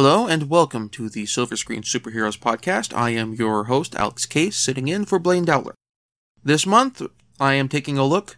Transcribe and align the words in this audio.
Hello 0.00 0.28
and 0.28 0.48
welcome 0.48 0.88
to 0.90 1.08
the 1.08 1.26
Silver 1.26 1.56
Screen 1.56 1.82
Superheroes 1.82 2.38
podcast. 2.38 2.96
I 2.96 3.10
am 3.10 3.34
your 3.34 3.64
host, 3.64 3.96
Alex 3.96 4.26
Case, 4.26 4.56
sitting 4.56 4.86
in 4.86 5.04
for 5.04 5.18
Blaine 5.18 5.44
Dowler. 5.44 5.74
This 6.40 6.64
month, 6.64 7.02
I 7.40 7.54
am 7.54 7.68
taking 7.68 7.98
a 7.98 8.04
look 8.04 8.36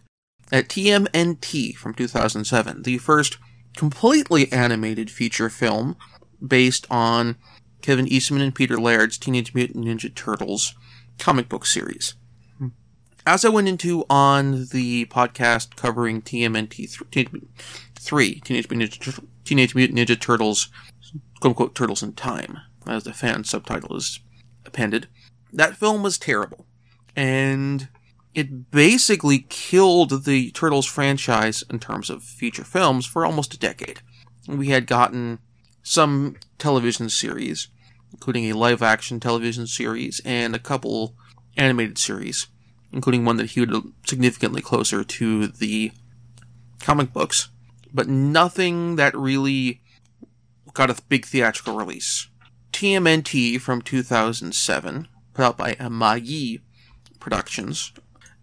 at 0.51 0.69
TMNT 0.69 1.75
from 1.75 1.93
2007, 1.93 2.81
the 2.81 2.97
first 2.97 3.37
completely 3.77 4.51
animated 4.51 5.11
feature 5.11 5.51
film 5.51 5.97
based 6.43 6.87
on 6.89 7.35
Kevin 7.83 8.07
Eastman 8.07 8.41
and 8.41 8.55
Peter 8.55 8.77
Laird's 8.79 9.19
Teenage 9.19 9.53
Mutant 9.53 9.85
Ninja 9.85 10.11
Turtles 10.15 10.73
comic 11.19 11.47
book 11.47 11.67
series. 11.67 12.15
As 13.23 13.45
I 13.45 13.49
went 13.49 13.67
into 13.67 14.03
on 14.09 14.65
the 14.71 15.05
podcast 15.05 15.75
covering 15.75 16.23
TMNT 16.23 16.89
3, 17.99 18.39
Teenage 18.39 18.67
Mutant 18.71 18.99
Ninja, 18.99 19.23
Teenage 19.45 19.75
Mutant 19.75 19.99
Ninja 19.99 20.19
Turtles 20.19 20.69
quote 21.41 21.51
unquote 21.51 21.75
Turtles 21.75 22.03
in 22.03 22.13
Time, 22.13 22.59
as 22.87 23.03
the 23.03 23.13
fan 23.13 23.43
subtitle 23.43 23.97
is 23.97 24.19
appended. 24.65 25.07
That 25.51 25.75
film 25.75 26.03
was 26.03 26.17
terrible. 26.17 26.65
And 27.15 27.89
it 28.33 28.71
basically 28.71 29.39
killed 29.49 30.23
the 30.23 30.51
Turtles 30.51 30.85
franchise 30.85 31.63
in 31.69 31.79
terms 31.79 32.09
of 32.09 32.23
feature 32.23 32.63
films 32.63 33.05
for 33.05 33.25
almost 33.25 33.53
a 33.53 33.59
decade. 33.59 33.99
We 34.47 34.67
had 34.67 34.87
gotten 34.87 35.39
some 35.83 36.37
television 36.57 37.09
series, 37.09 37.67
including 38.11 38.45
a 38.45 38.55
live 38.55 38.81
action 38.81 39.19
television 39.19 39.67
series 39.67 40.21
and 40.23 40.55
a 40.55 40.59
couple 40.59 41.15
animated 41.57 41.97
series, 41.97 42.47
including 42.93 43.25
one 43.25 43.37
that 43.37 43.51
hewed 43.51 43.73
significantly 44.05 44.61
closer 44.61 45.03
to 45.03 45.47
the 45.47 45.91
comic 46.79 47.11
books, 47.11 47.49
but 47.93 48.07
nothing 48.07 48.95
that 48.95 49.17
really 49.17 49.80
got 50.73 50.89
a 50.89 51.01
big 51.09 51.25
theatrical 51.25 51.75
release. 51.75 52.27
TMNT 52.71 53.59
from 53.59 53.81
2007, 53.81 55.07
put 55.33 55.45
out 55.45 55.57
by 55.57 55.73
Imagi 55.73 56.61
Productions, 57.19 57.93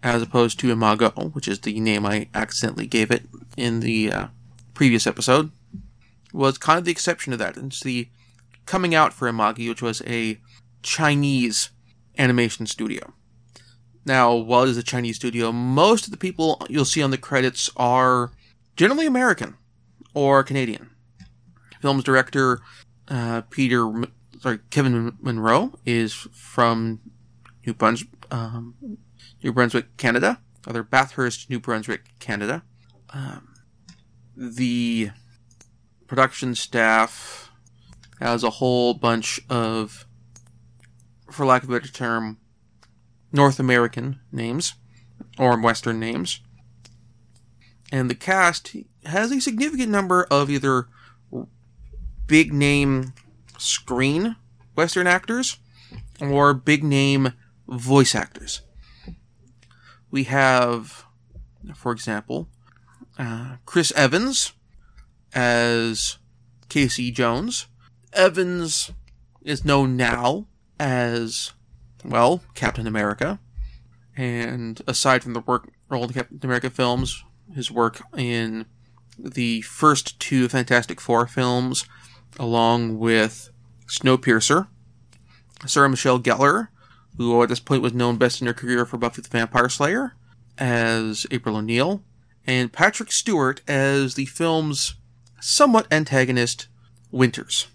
as 0.03 0.23
opposed 0.23 0.61
to 0.61 0.71
Imago, 0.71 1.11
which 1.33 1.49
is 1.49 1.61
the 1.61 1.81
name 1.81 2.07
I 2.07 2.29
accidentally 2.35 2.87
gave 2.87 3.11
it 3.11 3.27
in 3.57 3.81
the 3.81 4.13
uh, 4.13 4.27
previous 4.75 5.07
episode, 5.07 5.51
was 6.33 6.59
kind 6.59 6.79
of 6.79 6.85
the 6.85 6.93
exception 6.93 7.31
to 7.33 7.37
that. 7.39 7.57
It's 7.57 7.81
the 7.81 8.09
coming 8.67 8.95
out 8.95 9.13
for 9.13 9.31
Imagi, 9.31 9.69
which 9.69 9.83
was 9.83 10.03
a 10.07 10.41
Chinese 10.83 11.71
animation 12.19 12.67
studio. 12.67 13.15
Now, 14.05 14.35
while 14.35 14.65
it 14.65 14.71
is 14.71 14.77
a 14.77 14.83
Chinese 14.83 15.17
studio, 15.17 15.53
most 15.53 16.05
of 16.05 16.11
the 16.11 16.17
people 16.17 16.65
you'll 16.69 16.85
see 16.85 17.03
on 17.03 17.11
the 17.11 17.19
credits 17.19 17.71
are 17.77 18.33
generally 18.77 19.07
American 19.07 19.57
or 20.15 20.43
Canadian 20.43 20.91
film's 21.81 22.05
director 22.05 22.61
uh, 23.11 23.43
Peter, 23.51 23.91
sorry, 24.41 24.59
Kevin 24.71 25.17
Munroe 25.21 25.79
is 25.85 26.13
from 26.13 27.01
New 27.67 27.75
Brunswick, 27.75 28.11
um, 28.31 28.75
New 29.43 29.53
Brunswick, 29.53 29.97
Canada, 29.97 30.41
other 30.67 30.83
Bathurst, 30.83 31.49
New 31.49 31.61
Brunswick, 31.61 32.19
Canada. 32.19 32.63
Um, 33.11 33.55
the 34.37 35.11
production 36.07 36.55
staff 36.55 37.51
has 38.21 38.45
a 38.45 38.51
whole 38.51 38.95
bunch 38.95 39.41
of, 39.49 40.07
for 41.31 41.47
lack 41.47 41.63
of 41.63 41.71
a 41.71 41.73
better 41.73 41.93
term, 41.93 42.39
North 43.33 43.59
American 43.59 44.21
names 44.33 44.75
or 45.39 45.59
Western 45.61 45.99
names. 45.99 46.41
And 47.91 48.11
the 48.11 48.15
cast 48.15 48.77
has 49.07 49.33
a 49.33 49.41
significant 49.41 49.91
number 49.91 50.25
of 50.31 50.51
either 50.51 50.89
big 52.29 52.53
name 52.53 53.13
screen 53.57 54.37
Western 54.77 55.09
actors 55.09 55.59
or 56.21 56.55
big 56.55 56.85
name 56.85 57.33
voice 57.67 58.15
actors. 58.15 58.63
We 60.11 60.25
have, 60.25 61.05
for 61.75 61.91
example, 61.91 62.49
uh, 63.19 63.57
Chris 63.67 63.93
Evans 63.97 64.53
as 65.35 66.19
Casey 66.69 67.11
Jones. 67.11 67.67
Evans 68.13 68.93
is 69.43 69.65
known 69.65 69.97
now 69.97 70.47
as, 70.79 71.53
well, 72.05 72.43
Captain 72.55 72.87
America. 72.87 73.41
And 74.17 74.81
aside 74.87 75.23
from 75.23 75.35
the 75.35 75.41
work 75.41 75.71
role 75.89 76.05
in 76.05 76.13
Captain 76.13 76.41
America 76.43 76.71
films, 76.71 77.25
his 77.55 77.71
work 77.71 78.01
in 78.17 78.67
the 79.19 79.63
first 79.63 80.19
two 80.21 80.49
Fantastic 80.49 81.01
Four 81.01 81.27
films 81.27 81.85
along 82.39 82.99
with 82.99 83.51
Snowpiercer, 83.87 84.69
Sarah 85.67 85.89
Michelle 85.89 86.21
Gellar, 86.21 86.69
who 87.17 87.43
at 87.43 87.49
this 87.49 87.61
point 87.61 87.83
was 87.83 87.93
known 87.93 88.17
best 88.17 88.41
in 88.41 88.47
her 88.47 88.55
career 88.55 88.87
for 88.87 88.97
Buffy 88.97 89.23
the 89.23 89.29
Vampire 89.29 89.69
Slayer, 89.69 90.15
as 90.57 91.27
April 91.31 91.57
O'Neil, 91.57 92.03
and 92.47 92.73
Patrick 92.73 93.13
Stewart 93.13 93.61
as 93.69 94.15
the 94.15 94.27
film's 94.27 94.95
somewhat 95.41 95.87
antagonist, 95.91 96.69
Winters. 97.11 97.69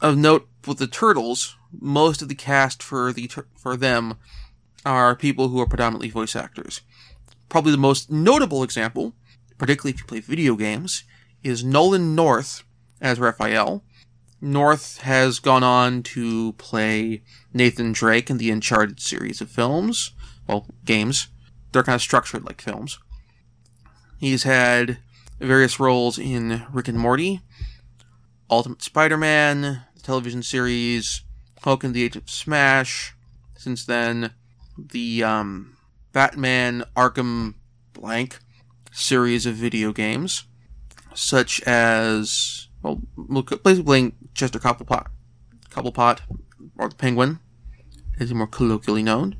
Of 0.00 0.16
note 0.16 0.48
with 0.66 0.78
the 0.78 0.86
Turtles, 0.86 1.56
most 1.72 2.22
of 2.22 2.28
the 2.28 2.34
cast 2.34 2.82
for 2.82 3.12
the 3.12 3.30
for 3.56 3.76
them 3.76 4.14
are 4.84 5.16
people 5.16 5.48
who 5.48 5.60
are 5.60 5.66
predominantly 5.66 6.10
voice 6.10 6.36
actors. 6.36 6.82
Probably 7.48 7.72
the 7.72 7.78
most 7.78 8.10
notable 8.10 8.62
example, 8.62 9.14
particularly 9.58 9.94
if 9.94 10.00
you 10.00 10.06
play 10.06 10.20
video 10.20 10.56
games, 10.56 11.04
is 11.42 11.64
Nolan 11.64 12.14
North 12.14 12.64
as 13.02 13.20
Raphael. 13.20 13.84
North 14.40 15.02
has 15.02 15.38
gone 15.38 15.62
on 15.62 16.02
to 16.02 16.54
play 16.54 17.22
Nathan 17.52 17.92
Drake 17.92 18.30
in 18.30 18.38
the 18.38 18.50
Uncharted 18.50 19.00
series 19.00 19.40
of 19.40 19.50
films, 19.50 20.12
well, 20.48 20.66
games. 20.84 21.28
They're 21.72 21.82
kind 21.82 21.94
of 21.94 22.02
structured 22.02 22.44
like 22.44 22.60
films. 22.60 22.98
He's 24.18 24.44
had 24.44 24.98
various 25.40 25.78
roles 25.78 26.18
in 26.18 26.62
Rick 26.72 26.88
and 26.88 26.98
Morty, 26.98 27.40
Ultimate 28.50 28.82
Spider-Man, 28.82 29.82
the 29.94 30.02
television 30.02 30.42
series, 30.42 31.22
Hulk 31.62 31.84
and 31.84 31.94
the 31.94 32.04
Age 32.04 32.16
of 32.16 32.28
Smash. 32.28 33.14
Since 33.56 33.84
then, 33.84 34.32
the 34.76 35.22
um, 35.22 35.76
Batman 36.12 36.84
Arkham 36.96 37.54
Blank 37.92 38.40
series 38.90 39.46
of 39.46 39.54
video 39.54 39.92
games, 39.92 40.44
such 41.14 41.62
as 41.62 42.68
well, 42.82 43.00
basically 43.16 43.82
playing 43.82 44.12
Chester 44.34 44.58
Cobblepot, 44.58 45.06
Cobblepot, 45.70 46.20
or 46.78 46.88
the 46.88 46.94
Penguin, 46.94 47.38
as 48.18 48.28
he's 48.28 48.34
more 48.34 48.46
colloquially 48.46 49.02
known. 49.02 49.36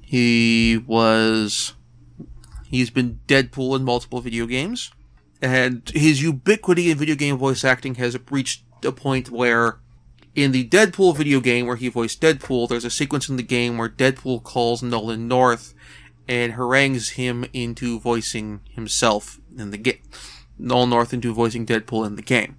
He 0.00 0.82
was, 0.86 1.74
he's 2.66 2.90
been 2.90 3.20
Deadpool 3.26 3.76
in 3.76 3.84
multiple 3.84 4.20
video 4.20 4.46
games, 4.46 4.92
and 5.42 5.90
his 5.92 6.22
ubiquity 6.22 6.90
in 6.90 6.98
video 6.98 7.16
game 7.16 7.36
voice 7.36 7.64
acting 7.64 7.96
has 7.96 8.16
reached 8.30 8.62
a 8.84 8.92
point 8.92 9.30
where, 9.30 9.80
in 10.34 10.52
the 10.52 10.68
Deadpool 10.68 11.16
video 11.16 11.40
game 11.40 11.66
where 11.66 11.76
he 11.76 11.88
voiced 11.88 12.20
Deadpool, 12.20 12.68
there's 12.68 12.84
a 12.84 12.90
sequence 12.90 13.28
in 13.28 13.36
the 13.36 13.42
game 13.42 13.78
where 13.78 13.88
Deadpool 13.88 14.44
calls 14.44 14.82
Nolan 14.82 15.26
North 15.26 15.74
and 16.28 16.52
harangues 16.52 17.10
him 17.10 17.44
into 17.52 17.98
voicing 17.98 18.60
himself 18.70 19.40
in 19.56 19.70
the 19.70 19.78
game. 19.78 20.02
Nolan 20.58 20.90
North 20.90 21.12
into 21.12 21.34
voicing 21.34 21.66
Deadpool 21.66 22.06
in 22.06 22.16
the 22.16 22.22
game, 22.22 22.56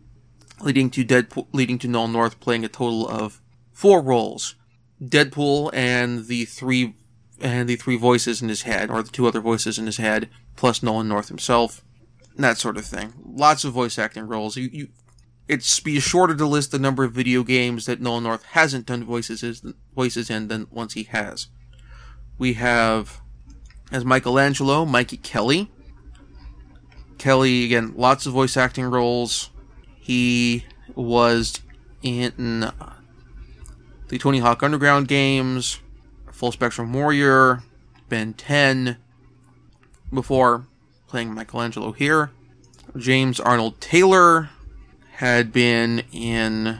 leading 0.62 0.90
to 0.92 1.06
Deadpool, 1.06 1.48
leading 1.52 1.80
to 1.80 1.88
Nolan 1.88 2.14
North 2.14 2.40
playing 2.40 2.64
a 2.64 2.70
total 2.70 3.08
of 3.08 3.42
four 3.72 4.02
roles: 4.02 4.56
Deadpool 5.04 5.72
and 5.74 6.28
the 6.28 6.46
three 6.46 6.96
and 7.40 7.70
the 7.70 7.76
three 7.76 7.98
voices 7.98 8.42
in 8.42 8.50
his 8.50 8.64
head, 8.64 8.90
or 8.90 9.04
the 9.04 9.12
two 9.12 9.28
other 9.28 9.42
voices 9.42 9.78
in 9.78 9.86
his 9.86 9.98
head, 9.98 10.30
plus 10.56 10.82
Nolan 10.82 11.08
North 11.08 11.28
himself, 11.28 11.84
that 12.36 12.58
sort 12.58 12.78
of 12.78 12.86
thing. 12.86 13.14
Lots 13.24 13.64
of 13.64 13.74
voice 13.74 14.00
acting 14.00 14.28
roles. 14.28 14.58
You, 14.58 14.70
you 14.72 14.88
it's 15.48 15.80
be 15.80 16.00
shorter 16.00 16.36
to 16.36 16.46
list 16.46 16.72
the 16.72 16.80
number 16.80 17.04
of 17.04 17.14
video 17.14 17.44
games 17.44 17.86
that 17.86 18.02
Nolan 18.02 18.24
North 18.24 18.44
hasn't 18.52 18.86
done 18.86 19.04
voices 19.04 19.64
voices 19.96 20.30
in 20.30 20.48
than 20.48 20.68
once 20.72 20.94
he 20.94 21.04
has. 21.04 21.48
We 22.38 22.54
have 22.54 23.22
as 23.92 24.04
Michelangelo, 24.04 24.86
Mikey 24.86 25.18
Kelley, 25.18 25.72
Kelley, 27.18 27.66
again, 27.66 27.94
lots 27.96 28.26
of 28.26 28.34
voice 28.34 28.58
acting 28.58 28.86
roles. 28.86 29.50
He 30.00 30.66
was 30.96 31.62
in 32.02 32.64
uh, 32.64 32.94
the 34.08 34.18
Tony 34.18 34.40
Hawk 34.40 34.64
Underground 34.64 35.08
games, 35.08 35.80
Full 36.32 36.52
Spectrum 36.52 36.94
Warrior, 36.94 37.64
Ben 38.10 38.34
10, 38.34 38.98
before 40.14 40.66
playing 41.08 41.34
Michelangelo 41.34 41.92
here. 41.92 42.32
James 42.96 43.40
Arnold 43.40 43.82
Taylor 43.82 44.50
had 45.16 45.52
been 45.52 46.04
in, 46.12 46.80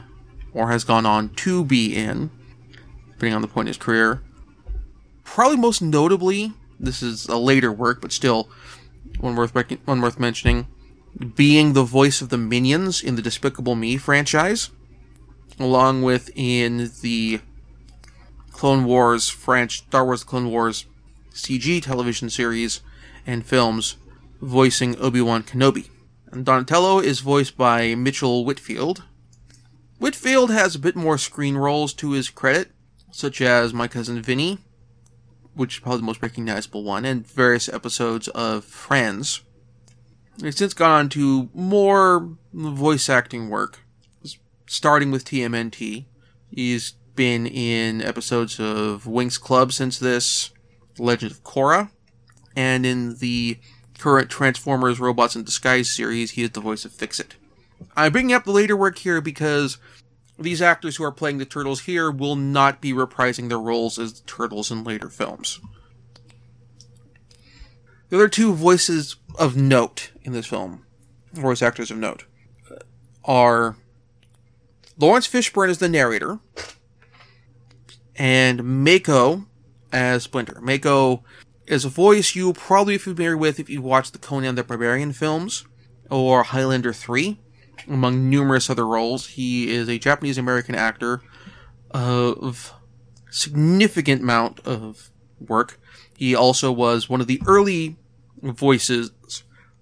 or 0.54 0.70
has 0.70 0.84
gone 0.84 1.04
on 1.04 1.30
to 1.30 1.64
be 1.64 1.94
in, 1.94 2.30
depending 3.12 3.34
on 3.34 3.42
the 3.42 3.48
point 3.48 3.66
in 3.66 3.70
his 3.70 3.76
career. 3.76 4.22
Probably 5.24 5.56
most 5.56 5.82
notably, 5.82 6.54
this 6.80 7.02
is 7.02 7.26
a 7.26 7.36
later 7.36 7.72
work, 7.72 8.00
but 8.00 8.12
still, 8.12 8.48
one 9.20 9.36
worth 9.36 9.54
one 9.86 10.00
worth 10.00 10.18
mentioning. 10.18 10.66
being 11.34 11.72
the 11.72 11.84
voice 11.84 12.20
of 12.20 12.28
the 12.28 12.38
Minions 12.38 13.02
in 13.02 13.16
the 13.16 13.22
Despicable 13.22 13.74
Me 13.74 13.96
franchise, 13.96 14.70
along 15.58 16.02
with 16.02 16.30
in 16.34 16.90
the 17.02 17.40
Clone 18.52 18.84
Wars 18.84 19.28
French 19.28 19.78
Star 19.78 20.04
Wars 20.04 20.24
Clone 20.24 20.50
Wars 20.50 20.86
CG 21.32 21.82
television 21.82 22.28
series 22.30 22.80
and 23.26 23.46
films, 23.46 23.96
voicing 24.40 24.98
Obi-Wan 24.98 25.42
Kenobi. 25.42 25.88
And 26.32 26.44
Donatello 26.44 26.98
is 27.00 27.20
voiced 27.20 27.56
by 27.56 27.94
Mitchell 27.94 28.44
Whitfield. 28.44 29.04
Whitfield 29.98 30.50
has 30.50 30.74
a 30.74 30.78
bit 30.80 30.96
more 30.96 31.18
screen 31.18 31.56
roles 31.56 31.92
to 31.94 32.12
his 32.12 32.28
credit, 32.28 32.70
such 33.10 33.40
as 33.40 33.72
My 33.72 33.88
Cousin 33.88 34.20
Vinny, 34.22 34.58
which 35.58 35.74
is 35.74 35.80
probably 35.80 35.98
the 36.00 36.06
most 36.06 36.22
recognizable 36.22 36.84
one, 36.84 37.04
and 37.04 37.26
various 37.26 37.68
episodes 37.68 38.28
of 38.28 38.64
Friends. 38.64 39.42
He's 40.40 40.56
since 40.56 40.72
gone 40.72 40.90
on 40.90 41.08
to 41.10 41.50
more 41.52 42.36
voice 42.52 43.08
acting 43.08 43.50
work, 43.50 43.80
starting 44.66 45.10
with 45.10 45.24
TMNT. 45.24 46.06
He's 46.48 46.92
been 47.16 47.46
in 47.46 48.00
episodes 48.00 48.60
of 48.60 49.04
Winx 49.04 49.40
Club 49.40 49.72
since 49.72 49.98
this, 49.98 50.50
Legend 50.96 51.32
of 51.32 51.42
Korra, 51.42 51.90
and 52.54 52.86
in 52.86 53.16
the 53.16 53.58
current 53.98 54.30
Transformers 54.30 55.00
Robots 55.00 55.34
in 55.34 55.42
Disguise 55.42 55.90
series, 55.90 56.32
he 56.32 56.44
is 56.44 56.50
the 56.50 56.60
voice 56.60 56.84
of 56.84 56.92
Fix-It. 56.92 57.34
I'm 57.96 58.12
bringing 58.12 58.32
up 58.32 58.44
the 58.44 58.52
later 58.52 58.76
work 58.76 58.98
here 58.98 59.20
because 59.20 59.78
these 60.38 60.62
actors 60.62 60.96
who 60.96 61.04
are 61.04 61.12
playing 61.12 61.38
the 61.38 61.44
Turtles 61.44 61.82
here 61.82 62.10
will 62.10 62.36
not 62.36 62.80
be 62.80 62.92
reprising 62.92 63.48
their 63.48 63.58
roles 63.58 63.98
as 63.98 64.20
the 64.20 64.26
Turtles 64.26 64.70
in 64.70 64.84
later 64.84 65.08
films. 65.08 65.60
The 68.08 68.16
other 68.16 68.28
two 68.28 68.54
voices 68.54 69.16
of 69.38 69.56
note 69.56 70.12
in 70.22 70.32
this 70.32 70.46
film, 70.46 70.86
voice 71.32 71.60
actors 71.60 71.90
of 71.90 71.98
note, 71.98 72.24
are 73.24 73.76
Laurence 74.96 75.28
Fishburne 75.28 75.68
as 75.68 75.78
the 75.78 75.88
narrator 75.88 76.38
and 78.16 78.84
Mako 78.84 79.46
as 79.92 80.24
Splinter. 80.24 80.60
Mako 80.60 81.22
is 81.66 81.84
a 81.84 81.90
voice 81.90 82.34
you 82.34 82.52
probably 82.52 82.94
be 82.94 82.98
familiar 82.98 83.36
with 83.36 83.60
if 83.60 83.68
you 83.68 83.82
watched 83.82 84.12
the 84.12 84.18
Conan 84.18 84.54
the 84.54 84.64
Barbarian 84.64 85.12
films 85.12 85.66
or 86.10 86.44
Highlander 86.44 86.92
3, 86.92 87.38
among 87.86 88.28
numerous 88.28 88.68
other 88.68 88.86
roles. 88.86 89.28
He 89.28 89.70
is 89.70 89.88
a 89.88 89.98
Japanese 89.98 90.38
American 90.38 90.74
actor 90.74 91.22
of 91.90 92.72
significant 93.30 94.22
amount 94.22 94.60
of 94.60 95.10
work. 95.38 95.78
He 96.16 96.34
also 96.34 96.72
was 96.72 97.08
one 97.08 97.20
of 97.20 97.26
the 97.26 97.40
early 97.46 97.96
voices, 98.42 99.12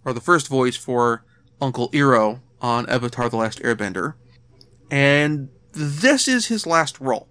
or 0.04 0.12
the 0.12 0.20
first 0.20 0.48
voice 0.48 0.76
for 0.76 1.24
Uncle 1.60 1.90
Iroh 1.90 2.40
on 2.60 2.88
Avatar 2.88 3.28
The 3.28 3.36
Last 3.36 3.60
Airbender. 3.62 4.14
And 4.90 5.48
this 5.72 6.28
is 6.28 6.46
his 6.46 6.66
last 6.66 7.00
role. 7.00 7.28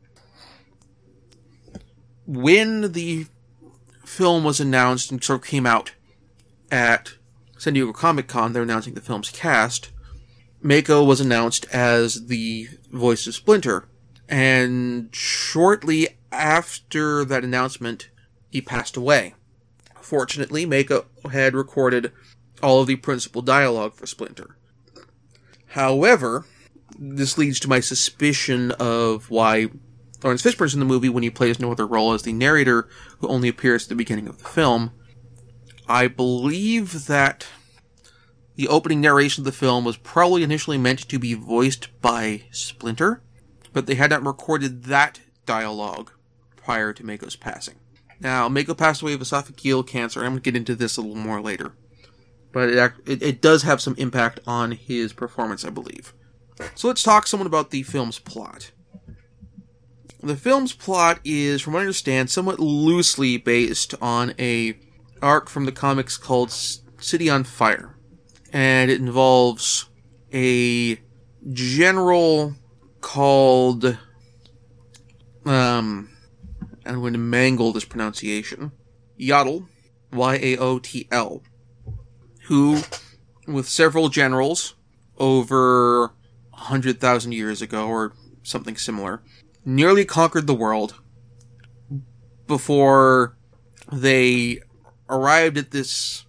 When 2.25 2.91
the 2.93 3.27
film 4.03 4.43
was 4.43 4.59
announced 4.59 5.11
and 5.11 5.23
sort 5.23 5.41
of 5.41 5.47
came 5.47 5.65
out 5.65 5.93
at 6.71 7.13
San 7.57 7.73
Diego 7.73 7.93
Comic 7.93 8.27
Con, 8.27 8.53
they're 8.53 8.63
announcing 8.63 8.93
the 8.93 9.01
film's 9.01 9.29
cast. 9.29 9.91
Mako 10.65 11.03
was 11.03 11.21
announced 11.21 11.67
as 11.71 12.25
the 12.25 12.67
voice 12.91 13.27
of 13.27 13.35
Splinter. 13.35 13.87
And 14.27 15.13
shortly 15.15 16.17
after 16.31 17.23
that 17.23 17.43
announcement, 17.43 18.09
he 18.49 18.61
passed 18.61 18.97
away. 18.97 19.35
Fortunately, 20.01 20.65
Mako 20.65 21.05
had 21.31 21.53
recorded 21.53 22.11
all 22.63 22.81
of 22.81 22.87
the 22.87 22.95
principal 22.95 23.43
dialogue 23.43 23.93
for 23.93 24.07
Splinter. 24.07 24.57
However, 25.67 26.45
this 26.97 27.37
leads 27.37 27.59
to 27.59 27.69
my 27.69 27.79
suspicion 27.79 28.71
of 28.71 29.29
why 29.29 29.69
Laurence 30.23 30.41
Fishburne's 30.41 30.73
in 30.73 30.79
the 30.79 30.85
movie 30.87 31.09
when 31.09 31.21
he 31.21 31.29
plays 31.29 31.59
no 31.59 31.71
other 31.71 31.85
role 31.85 32.13
as 32.13 32.23
the 32.23 32.33
narrator 32.33 32.89
who 33.19 33.27
only 33.27 33.49
appears 33.49 33.83
at 33.83 33.89
the 33.89 33.95
beginning 33.95 34.27
of 34.27 34.39
the 34.39 34.49
film. 34.49 34.93
I 35.87 36.07
believe 36.07 37.05
that 37.05 37.45
the 38.55 38.67
opening 38.67 39.01
narration 39.01 39.41
of 39.41 39.45
the 39.45 39.51
film 39.51 39.83
was 39.83 39.97
probably 39.97 40.43
initially 40.43 40.77
meant 40.77 41.07
to 41.09 41.19
be 41.19 41.33
voiced 41.33 41.89
by 42.01 42.43
Splinter, 42.51 43.21
but 43.73 43.85
they 43.85 43.95
had 43.95 44.11
not 44.11 44.25
recorded 44.25 44.83
that 44.85 45.19
dialogue 45.45 46.11
prior 46.55 46.93
to 46.93 47.05
Mako's 47.05 47.35
passing. 47.35 47.75
Now, 48.19 48.47
Mako 48.47 48.73
passed 48.73 49.01
away 49.01 49.13
of 49.13 49.19
esophageal 49.19 49.85
cancer, 49.85 50.21
I'm 50.21 50.31
going 50.31 50.37
to 50.37 50.51
get 50.51 50.55
into 50.55 50.75
this 50.75 50.97
a 50.97 51.01
little 51.01 51.15
more 51.15 51.41
later. 51.41 51.73
But 52.53 52.69
it, 52.69 52.93
it, 53.05 53.21
it 53.21 53.41
does 53.41 53.63
have 53.63 53.81
some 53.81 53.95
impact 53.97 54.39
on 54.47 54.71
his 54.71 55.11
performance, 55.11 55.65
I 55.65 55.69
believe. 55.69 56.13
So 56.73 56.87
let's 56.87 57.03
talk 57.03 57.27
somewhat 57.27 57.47
about 57.47 57.71
the 57.71 57.83
film's 57.83 58.19
plot. 58.19 58.71
The 60.23 60.37
film's 60.37 60.71
plot 60.73 61.19
is, 61.25 61.61
from 61.61 61.73
what 61.73 61.79
I 61.79 61.83
understand, 61.83 62.29
somewhat 62.29 62.59
loosely 62.59 63.37
based 63.37 63.93
on 64.01 64.33
a 64.39 64.77
arc 65.21 65.49
from 65.49 65.65
the 65.65 65.71
comics 65.71 66.17
called 66.17 66.51
City 66.51 67.29
on 67.29 67.43
Fire. 67.43 67.94
And 68.55 68.89
it 68.89 69.01
involves 69.01 69.89
a 70.33 70.97
general 71.51 72.55
called 73.01 73.97
um 75.45 76.09
I'm 76.85 77.01
going 77.01 77.13
to 77.13 77.19
mangle 77.19 77.73
this 77.73 77.83
pronunciation. 77.83 78.71
Yaotl, 79.19 79.67
Y 80.13 80.35
A 80.41 80.57
O 80.57 80.79
T 80.79 81.07
L, 81.11 81.43
who, 82.43 82.81
with 83.45 83.67
several 83.67 84.07
generals 84.07 84.75
over 85.17 86.13
100,000 86.51 87.31
years 87.33 87.61
ago 87.61 87.87
or 87.87 88.13
something 88.43 88.77
similar, 88.77 89.21
nearly 89.65 90.05
conquered 90.05 90.47
the 90.47 90.53
world 90.53 91.01
before 92.47 93.35
they 93.91 94.59
arrived 95.09 95.57
at 95.57 95.71
this 95.71 96.25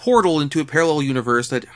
portal 0.00 0.40
into 0.40 0.60
a 0.60 0.64
parallel 0.64 1.02
universe 1.02 1.50
that 1.50 1.66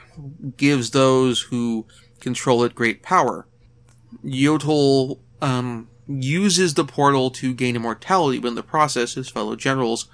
gives 0.56 0.90
those 0.90 1.42
who 1.42 1.86
control 2.20 2.64
it 2.64 2.74
great 2.74 3.02
power. 3.02 3.46
Yaotl 4.24 5.18
um, 5.42 5.90
uses 6.08 6.72
the 6.72 6.86
portal 6.86 7.30
to 7.30 7.52
gain 7.52 7.76
immortality, 7.76 8.38
but 8.38 8.48
in 8.48 8.54
the 8.54 8.62
process, 8.62 9.12
his 9.12 9.28
fellow 9.28 9.54
generals 9.56 10.08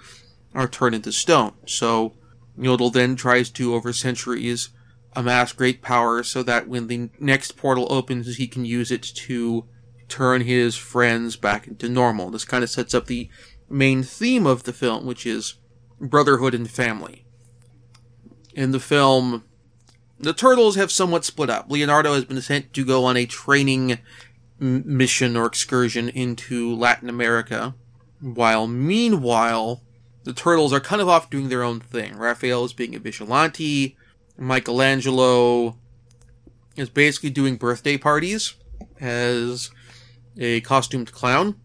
are 0.57 0.67
turned 0.67 0.97
into 0.97 1.13
stone. 1.13 1.53
So 1.67 2.15
Yaotl 2.59 2.93
then 2.93 3.15
tries 3.15 3.49
to, 3.51 3.77
over 3.77 3.93
centuries, 3.93 4.71
amass 5.15 5.53
great 5.53 5.81
power 5.81 6.25
so 6.25 6.43
that 6.43 6.67
when 6.67 6.89
the 6.89 7.11
next 7.21 7.57
portal 7.57 7.87
opens, 7.91 8.39
he 8.39 8.49
can 8.49 8.65
use 8.65 8.91
it 8.91 9.05
to 9.05 9.67
turn 10.09 10.41
his 10.41 10.75
friends 10.75 11.37
back 11.37 11.69
into 11.69 11.89
normal. 11.89 12.31
This 12.31 12.45
kind 12.45 12.65
of 12.65 12.71
sets 12.71 12.93
up 12.93 13.07
the 13.07 13.31
main 13.69 14.03
theme 14.03 14.49
of 14.49 14.65
the 14.65 14.73
film, 14.73 15.07
which 15.07 15.25
is 15.25 15.55
brotherhood 16.01 16.55
and 16.55 16.69
family. 16.69 17.25
In 18.61 18.73
the 18.73 18.79
film, 18.79 19.45
the 20.19 20.35
turtles 20.35 20.77
have 20.77 20.93
somewhat 20.93 21.25
split 21.25 21.49
up. 21.49 21.71
Leonardo 21.71 22.13
has 22.13 22.27
been 22.27 22.43
sent 22.43 22.75
to 22.75 22.85
go 22.85 23.07
on 23.07 23.17
a 23.17 23.25
training 23.25 24.01
mission 24.59 25.35
or 25.35 25.47
excursion 25.47 26.11
into 26.11 26.77
Latin 26.77 27.09
America, 27.09 27.75
while 28.21 28.67
meanwhile, 28.67 29.81
the 30.25 30.35
turtles 30.35 30.75
are 30.75 30.81
kind 30.81 31.01
of 31.01 31.09
off 31.09 31.31
doing 31.31 31.49
their 31.49 31.63
own 31.63 31.81
thing. 31.81 32.19
Raphael 32.19 32.67
is 32.67 32.75
being 32.75 32.95
a 32.95 32.99
vigilante, 32.99 33.97
Michelangelo 34.37 35.79
is 36.77 36.91
basically 36.91 37.31
doing 37.31 37.57
birthday 37.57 37.97
parties 37.97 38.57
as 39.01 39.71
a 40.37 40.61
costumed 40.61 41.13
clown, 41.13 41.59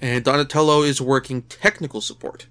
and 0.00 0.24
Donatello 0.24 0.82
is 0.82 1.00
working 1.00 1.42
technical 1.42 2.00
support. 2.00 2.48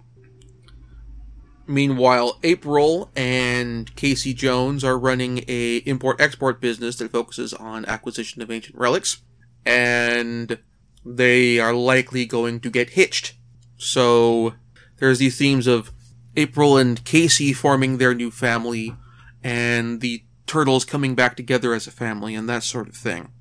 Meanwhile, 1.71 2.37
April 2.43 3.09
and 3.15 3.95
Casey 3.95 4.33
Jones 4.33 4.83
are 4.83 4.99
running 4.99 5.45
a 5.47 5.77
import-export 5.85 6.59
business 6.59 6.97
that 6.97 7.13
focuses 7.13 7.53
on 7.53 7.85
acquisition 7.85 8.41
of 8.41 8.51
ancient 8.51 8.77
relics, 8.77 9.21
and 9.65 10.59
they 11.05 11.59
are 11.59 11.73
likely 11.73 12.25
going 12.25 12.59
to 12.59 12.69
get 12.69 12.91
hitched. 12.91 13.35
So 13.77 14.55
there's 14.97 15.19
these 15.19 15.37
themes 15.37 15.65
of 15.65 15.93
April 16.35 16.75
and 16.75 17.05
Casey 17.05 17.53
forming 17.53 17.99
their 17.99 18.13
new 18.13 18.31
family, 18.31 18.93
and 19.41 20.01
the 20.01 20.25
turtles 20.45 20.83
coming 20.83 21.15
back 21.15 21.37
together 21.37 21.73
as 21.73 21.87
a 21.87 21.91
family, 21.91 22.35
and 22.35 22.49
that 22.49 22.63
sort 22.63 22.89
of 22.89 22.97
thing. 22.97 23.31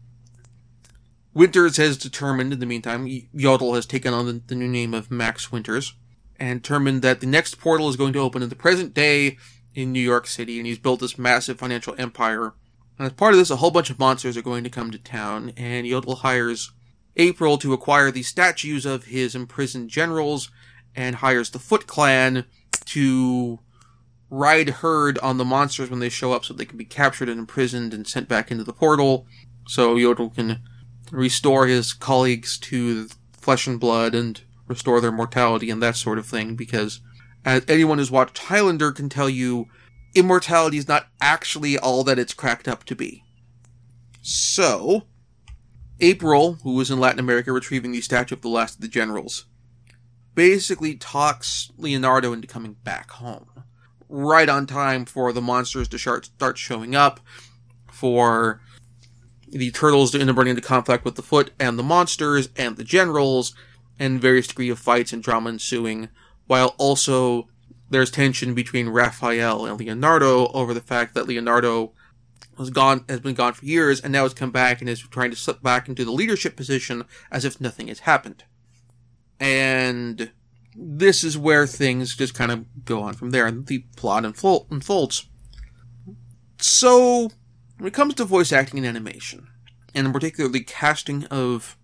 Winters 1.34 1.78
has 1.78 1.96
determined, 1.96 2.52
in 2.52 2.60
the 2.60 2.66
meantime, 2.66 3.06
Yaotl 3.34 3.74
has 3.74 3.86
taken 3.86 4.14
on 4.14 4.26
the, 4.26 4.40
the, 4.46 4.54
new 4.54 4.68
name 4.68 4.94
of 4.94 5.10
Max 5.10 5.50
Winters, 5.50 5.94
and 6.40 6.62
determined 6.62 7.02
that 7.02 7.20
the 7.20 7.26
next 7.26 7.60
portal 7.60 7.88
is 7.88 7.96
going 7.96 8.14
to 8.14 8.18
open 8.18 8.42
in 8.42 8.48
the 8.48 8.56
present 8.56 8.94
day 8.94 9.36
in 9.74 9.92
New 9.92 10.00
York 10.00 10.26
City, 10.26 10.58
and 10.58 10.66
he's 10.66 10.78
built 10.78 11.00
this 11.00 11.18
massive 11.18 11.58
financial 11.58 11.94
empire. 11.98 12.54
And 12.98 13.06
as 13.06 13.12
part 13.12 13.34
of 13.34 13.38
this, 13.38 13.50
a 13.50 13.56
whole 13.56 13.70
bunch 13.70 13.90
of 13.90 13.98
monsters 13.98 14.36
are 14.36 14.42
going 14.42 14.64
to 14.64 14.70
come 14.70 14.90
to 14.90 14.98
town, 14.98 15.52
and 15.56 15.86
Yaotl 15.86 16.18
hires 16.18 16.72
April 17.16 17.58
to 17.58 17.72
acquire 17.72 18.10
the 18.10 18.22
statues 18.22 18.86
of 18.86 19.04
his 19.04 19.34
imprisoned 19.34 19.90
generals, 19.90 20.50
and 20.96 21.16
hires 21.16 21.50
the 21.50 21.58
Foot 21.58 21.86
Clan 21.86 22.46
to 22.86 23.60
ride 24.30 24.70
herd 24.70 25.18
on 25.18 25.38
the 25.38 25.44
monsters 25.44 25.90
when 25.90 26.00
they 26.00 26.08
show 26.08 26.32
up 26.32 26.44
so 26.44 26.54
they 26.54 26.64
can 26.64 26.78
be 26.78 26.84
captured 26.84 27.28
and 27.28 27.38
imprisoned 27.38 27.92
and 27.92 28.06
sent 28.06 28.28
back 28.28 28.50
into 28.50 28.64
the 28.64 28.72
portal 28.72 29.26
so 29.66 29.96
Yaotl 29.96 30.34
can 30.34 30.60
restore 31.10 31.66
his 31.66 31.92
colleagues 31.92 32.56
to 32.58 33.08
flesh 33.32 33.66
and 33.66 33.80
blood 33.80 34.14
and 34.14 34.40
restore 34.70 35.00
their 35.00 35.10
mortality 35.10 35.68
and 35.68 35.82
that 35.82 35.96
sort 35.96 36.16
of 36.16 36.24
thing 36.24 36.54
because 36.54 37.00
as 37.44 37.64
anyone 37.66 37.98
who's 37.98 38.10
watched 38.10 38.38
Highlander 38.38 38.92
can 38.92 39.08
tell 39.08 39.28
you 39.28 39.66
immortality 40.14 40.78
is 40.78 40.86
not 40.86 41.08
actually 41.20 41.76
all 41.76 42.04
that 42.04 42.20
it's 42.20 42.32
cracked 42.32 42.68
up 42.68 42.84
to 42.84 42.94
be. 42.94 43.24
So, 44.22 45.06
April, 45.98 46.54
who 46.62 46.74
was 46.74 46.88
in 46.88 47.00
Latin 47.00 47.18
America 47.18 47.50
retrieving 47.50 47.90
the 47.90 48.00
statue 48.00 48.36
of 48.36 48.42
the 48.42 48.48
last 48.48 48.76
of 48.76 48.80
the 48.80 48.88
generals, 48.88 49.46
basically 50.36 50.94
talks 50.94 51.72
Leonardo 51.76 52.32
into 52.32 52.46
coming 52.46 52.76
back 52.84 53.10
home. 53.10 53.46
Right 54.08 54.48
on 54.48 54.66
time 54.66 55.04
for 55.04 55.32
the 55.32 55.42
monsters 55.42 55.88
to 55.88 55.98
start 55.98 56.58
showing 56.58 56.94
up, 56.94 57.18
for 57.90 58.60
the 59.48 59.72
turtles 59.72 60.12
to 60.12 60.20
end 60.20 60.30
up 60.30 60.36
running 60.36 60.52
into 60.52 60.62
conflict 60.62 61.04
with 61.04 61.16
the 61.16 61.22
foot 61.22 61.50
and 61.58 61.76
the 61.76 61.82
monsters 61.82 62.50
and 62.56 62.76
the 62.76 62.84
generals, 62.84 63.52
and 64.00 64.20
various 64.20 64.48
degree 64.48 64.70
of 64.70 64.78
fights 64.78 65.12
and 65.12 65.22
drama 65.22 65.50
ensuing, 65.50 66.08
while 66.46 66.74
also 66.78 67.46
there's 67.90 68.10
tension 68.10 68.54
between 68.54 68.88
Raphael 68.88 69.66
and 69.66 69.78
Leonardo 69.78 70.48
over 70.48 70.72
the 70.72 70.80
fact 70.80 71.14
that 71.14 71.28
Leonardo 71.28 71.92
was 72.56 72.70
gone 72.70 73.04
has 73.08 73.20
been 73.20 73.34
gone 73.34 73.52
for 73.52 73.64
years 73.64 74.00
and 74.00 74.12
now 74.12 74.22
has 74.22 74.34
come 74.34 74.50
back 74.50 74.80
and 74.80 74.88
is 74.88 75.00
trying 75.00 75.30
to 75.30 75.36
slip 75.36 75.62
back 75.62 75.88
into 75.88 76.04
the 76.04 76.10
leadership 76.10 76.56
position 76.56 77.04
as 77.30 77.44
if 77.44 77.60
nothing 77.60 77.88
has 77.88 78.00
happened. 78.00 78.44
And 79.38 80.30
this 80.74 81.22
is 81.22 81.36
where 81.36 81.66
things 81.66 82.16
just 82.16 82.34
kind 82.34 82.50
of 82.50 82.84
go 82.84 83.02
on 83.02 83.14
from 83.14 83.30
there 83.30 83.46
and 83.46 83.66
the 83.66 83.84
plot 83.96 84.24
unfolds. 84.24 85.26
So, 86.58 87.30
when 87.78 87.88
it 87.88 87.94
comes 87.94 88.14
to 88.14 88.24
voice 88.24 88.52
acting 88.52 88.78
and 88.78 88.86
animation, 88.86 89.48
and 89.94 90.12
particularly 90.12 90.60
casting 90.60 91.24
of 91.26 91.76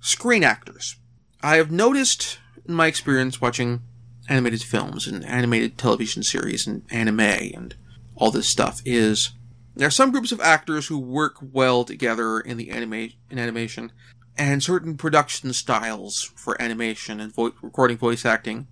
screen 0.00 0.44
actors, 0.44 0.96
I 1.42 1.56
have 1.56 1.70
noticed 1.70 2.38
in 2.68 2.74
my 2.74 2.86
experience 2.86 3.40
watching 3.40 3.80
animated 4.28 4.62
films 4.62 5.06
and 5.06 5.24
animated 5.24 5.78
television 5.78 6.22
series 6.22 6.66
and 6.66 6.82
anime 6.90 7.20
and 7.20 7.74
all 8.14 8.30
this 8.30 8.46
stuff 8.46 8.82
is 8.84 9.30
there 9.74 9.88
are 9.88 9.90
some 9.90 10.10
groups 10.10 10.32
of 10.32 10.40
actors 10.40 10.88
who 10.88 10.98
work 10.98 11.36
well 11.40 11.84
together 11.84 12.40
in 12.40 12.58
the 12.58 12.70
anime 12.70 13.12
in 13.30 13.38
animation 13.38 13.90
and 14.36 14.62
certain 14.62 14.98
production 14.98 15.52
styles 15.54 16.30
for 16.36 16.60
animation 16.60 17.20
and 17.20 17.34
vo- 17.34 17.54
recording 17.62 17.96
voice 17.96 18.26
acting 18.26 18.66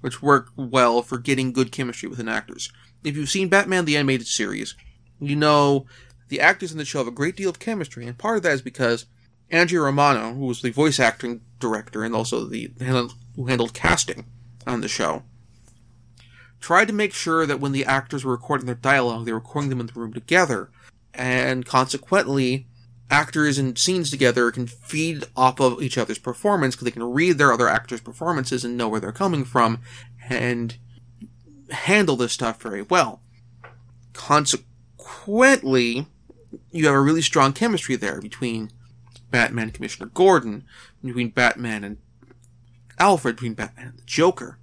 which 0.00 0.22
work 0.22 0.50
well 0.56 1.02
for 1.02 1.18
getting 1.18 1.52
good 1.52 1.72
chemistry 1.72 2.08
within 2.08 2.28
actors. 2.28 2.72
If 3.04 3.16
you've 3.16 3.30
seen 3.30 3.48
Batman 3.48 3.84
the 3.84 3.96
animated 3.96 4.26
series, 4.26 4.76
you 5.20 5.36
know 5.36 5.86
the 6.28 6.40
actors 6.40 6.72
in 6.72 6.78
the 6.78 6.84
show 6.84 6.98
have 6.98 7.08
a 7.08 7.12
great 7.12 7.36
deal 7.36 7.50
of 7.50 7.58
chemistry 7.58 8.06
and 8.06 8.16
part 8.16 8.36
of 8.36 8.42
that 8.44 8.52
is 8.52 8.62
because 8.62 9.06
Andrea 9.52 9.82
Romano, 9.82 10.34
who 10.34 10.46
was 10.46 10.62
the 10.62 10.70
voice 10.70 10.98
acting 10.98 11.42
director 11.60 12.02
and 12.02 12.14
also 12.14 12.46
the 12.46 12.72
who 13.36 13.46
handled 13.46 13.74
casting, 13.74 14.26
on 14.66 14.80
the 14.80 14.88
show 14.88 15.22
tried 16.62 16.86
to 16.86 16.94
make 16.94 17.12
sure 17.12 17.44
that 17.44 17.60
when 17.60 17.72
the 17.72 17.84
actors 17.84 18.24
were 18.24 18.32
recording 18.32 18.66
their 18.66 18.74
dialogue, 18.74 19.26
they 19.26 19.32
were 19.32 19.38
recording 19.38 19.68
them 19.68 19.80
in 19.80 19.86
the 19.86 19.92
room 19.92 20.12
together, 20.12 20.70
and 21.12 21.66
consequently, 21.66 22.66
actors 23.10 23.58
and 23.58 23.76
scenes 23.76 24.10
together 24.10 24.50
can 24.50 24.66
feed 24.66 25.24
off 25.36 25.60
of 25.60 25.82
each 25.82 25.98
other's 25.98 26.18
performance 26.18 26.74
because 26.74 26.86
they 26.86 26.92
can 26.92 27.02
read 27.02 27.36
their 27.36 27.52
other 27.52 27.68
actors' 27.68 28.00
performances 28.00 28.64
and 28.64 28.76
know 28.76 28.88
where 28.88 29.00
they're 29.00 29.12
coming 29.12 29.44
from, 29.44 29.80
and 30.30 30.76
handle 31.70 32.16
this 32.16 32.32
stuff 32.32 32.62
very 32.62 32.82
well. 32.82 33.20
Consequently, 34.12 36.06
you 36.70 36.86
have 36.86 36.94
a 36.94 37.00
really 37.00 37.22
strong 37.22 37.52
chemistry 37.52 37.96
there 37.96 38.20
between 38.20 38.70
Batman 39.32 39.70
Commissioner 39.70 40.08
Gordon, 40.14 40.64
between 41.02 41.30
Batman 41.30 41.82
and 41.82 41.96
Alfred 42.98 43.34
between 43.34 43.54
Batman 43.54 43.88
and 43.88 43.98
the 43.98 44.04
Joker. 44.04 44.58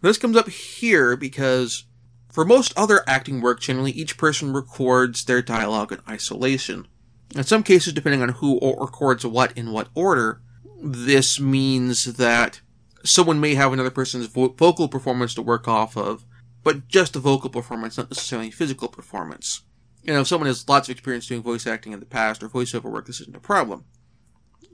This 0.00 0.18
comes 0.18 0.36
up 0.36 0.48
here 0.48 1.16
because 1.16 1.84
for 2.28 2.44
most 2.44 2.76
other 2.76 3.04
acting 3.06 3.40
work, 3.40 3.60
generally 3.60 3.92
each 3.92 4.18
person 4.18 4.52
records 4.52 5.24
their 5.24 5.40
dialogue 5.40 5.92
in 5.92 6.00
isolation. 6.08 6.88
In 7.36 7.44
some 7.44 7.62
cases, 7.62 7.92
depending 7.92 8.22
on 8.22 8.30
who 8.30 8.58
records 8.80 9.24
what 9.24 9.56
in 9.56 9.70
what 9.70 9.88
order, 9.94 10.40
this 10.82 11.38
means 11.38 12.16
that 12.16 12.60
someone 13.04 13.40
may 13.40 13.54
have 13.54 13.72
another 13.72 13.90
person's 13.90 14.26
vo- 14.26 14.48
vocal 14.48 14.88
performance 14.88 15.34
to 15.34 15.42
work 15.42 15.68
off 15.68 15.96
of, 15.96 16.24
but 16.62 16.88
just 16.88 17.16
a 17.16 17.20
vocal 17.20 17.50
performance, 17.50 17.96
not 17.96 18.10
necessarily 18.10 18.50
physical 18.50 18.88
performance. 18.88 19.62
You 20.02 20.12
know, 20.12 20.20
if 20.20 20.26
someone 20.26 20.48
has 20.48 20.68
lots 20.68 20.88
of 20.88 20.92
experience 20.92 21.26
doing 21.26 21.42
voice 21.42 21.66
acting 21.66 21.92
in 21.92 22.00
the 22.00 22.06
past 22.06 22.42
or 22.42 22.48
voiceover 22.48 22.90
work, 22.90 23.06
this 23.06 23.20
isn't 23.20 23.36
a 23.36 23.40
problem. 23.40 23.84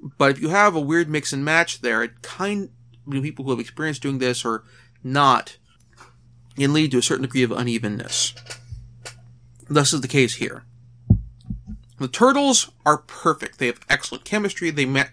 But 0.03 0.33
if 0.33 0.41
you 0.41 0.49
have 0.49 0.75
a 0.75 0.81
weird 0.81 1.09
mix 1.09 1.33
and 1.33 1.45
match 1.45 1.81
there, 1.81 2.03
it 2.03 2.23
kind 2.23 2.71
people 3.11 3.45
who 3.45 3.51
have 3.51 3.61
experience 3.61 3.99
doing 3.99 4.19
this 4.19 4.45
or 4.45 4.65
not 5.03 5.57
can 6.57 6.73
lead 6.73 6.93
to 6.93 6.99
a 6.99 7.03
certain 7.03 7.23
degree 7.23 7.43
of 7.43 7.51
unevenness. 7.51 8.35
This 9.69 9.93
is 9.93 10.01
the 10.01 10.09
case 10.09 10.37
here. 10.37 10.65
The 11.99 12.09
turtles 12.09 12.71
are 12.87 12.99
perfect. 12.99 13.59
They 13.59 13.67
have 13.67 13.81
excellent 13.89 14.25
chemistry. 14.25 14.71
They 14.71 14.87
met 14.87 15.11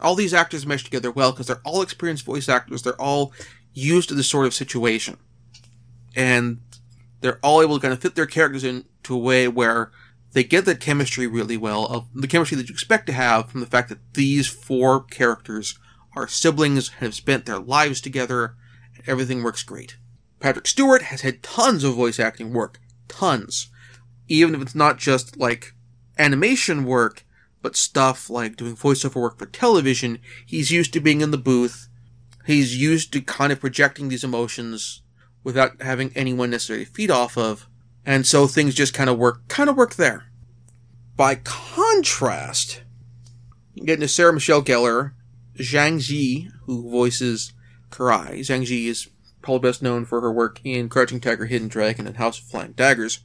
all 0.00 0.14
these 0.14 0.34
actors 0.34 0.66
mesh 0.66 0.82
together 0.82 1.10
well 1.10 1.30
because 1.30 1.46
they're 1.46 1.60
all 1.64 1.82
experienced 1.82 2.24
voice 2.24 2.48
actors. 2.48 2.82
They're 2.82 3.00
all 3.00 3.32
used 3.72 4.08
to 4.08 4.14
this 4.14 4.28
sort 4.28 4.46
of 4.46 4.54
situation, 4.54 5.18
and 6.16 6.60
they're 7.20 7.38
all 7.42 7.62
able 7.62 7.76
to 7.76 7.80
kind 7.80 7.92
of 7.92 8.00
fit 8.00 8.16
their 8.16 8.26
characters 8.26 8.64
into 8.64 9.14
a 9.14 9.18
way 9.18 9.46
where 9.46 9.92
they 10.32 10.44
get 10.44 10.64
that 10.64 10.80
chemistry 10.80 11.26
really 11.26 11.56
well 11.56 11.86
of 11.86 12.06
the 12.14 12.28
chemistry 12.28 12.56
that 12.56 12.68
you 12.68 12.72
expect 12.72 13.06
to 13.06 13.12
have 13.12 13.50
from 13.50 13.60
the 13.60 13.66
fact 13.66 13.88
that 13.88 14.14
these 14.14 14.46
four 14.46 15.02
characters 15.02 15.78
are 16.14 16.28
siblings 16.28 16.90
and 16.90 17.06
have 17.06 17.14
spent 17.14 17.46
their 17.46 17.58
lives 17.58 18.00
together. 18.00 18.54
And 18.94 19.08
everything 19.08 19.42
works 19.42 19.62
great. 19.62 19.96
Patrick 20.38 20.66
Stewart 20.66 21.02
has 21.02 21.22
had 21.22 21.42
tons 21.42 21.84
of 21.84 21.94
voice 21.94 22.18
acting 22.18 22.52
work. 22.52 22.80
Tons. 23.08 23.68
Even 24.28 24.54
if 24.54 24.62
it's 24.62 24.74
not 24.74 24.98
just 24.98 25.36
like 25.36 25.74
animation 26.18 26.84
work, 26.84 27.24
but 27.62 27.76
stuff 27.76 28.30
like 28.30 28.56
doing 28.56 28.76
voiceover 28.76 29.20
work 29.20 29.38
for 29.38 29.46
television, 29.46 30.18
he's 30.46 30.70
used 30.70 30.92
to 30.92 31.00
being 31.00 31.20
in 31.20 31.30
the 31.30 31.38
booth. 31.38 31.88
He's 32.46 32.80
used 32.80 33.12
to 33.12 33.20
kind 33.20 33.52
of 33.52 33.60
projecting 33.60 34.08
these 34.08 34.24
emotions 34.24 35.02
without 35.44 35.82
having 35.82 36.12
anyone 36.14 36.50
necessarily 36.50 36.84
feed 36.84 37.10
off 37.10 37.36
of. 37.36 37.68
And 38.10 38.26
so 38.26 38.48
things 38.48 38.74
just 38.74 38.92
kind 38.92 39.08
of 39.08 39.18
work, 39.18 39.46
kind 39.46 39.70
of 39.70 39.76
work 39.76 39.94
there. 39.94 40.24
By 41.14 41.36
contrast, 41.36 42.82
getting 43.76 44.00
to 44.00 44.08
Sarah 44.08 44.32
Michelle 44.32 44.64
Gellar, 44.64 45.12
Zhang 45.56 45.98
Ziyi, 45.98 46.50
who 46.64 46.90
voices 46.90 47.52
Karai. 47.90 48.40
Zhang 48.40 48.62
Ziyi 48.62 48.86
is 48.86 49.08
probably 49.42 49.68
best 49.68 49.80
known 49.80 50.06
for 50.06 50.20
her 50.22 50.32
work 50.32 50.60
in 50.64 50.88
Crouching 50.88 51.20
Tiger, 51.20 51.46
Hidden 51.46 51.68
Dragon, 51.68 52.08
and 52.08 52.16
House 52.16 52.40
of 52.40 52.46
Flying 52.46 52.72
Daggers. 52.72 53.20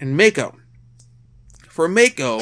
And 0.00 0.16
Mako. 0.16 0.56
For 1.68 1.86
Mako, 1.86 2.40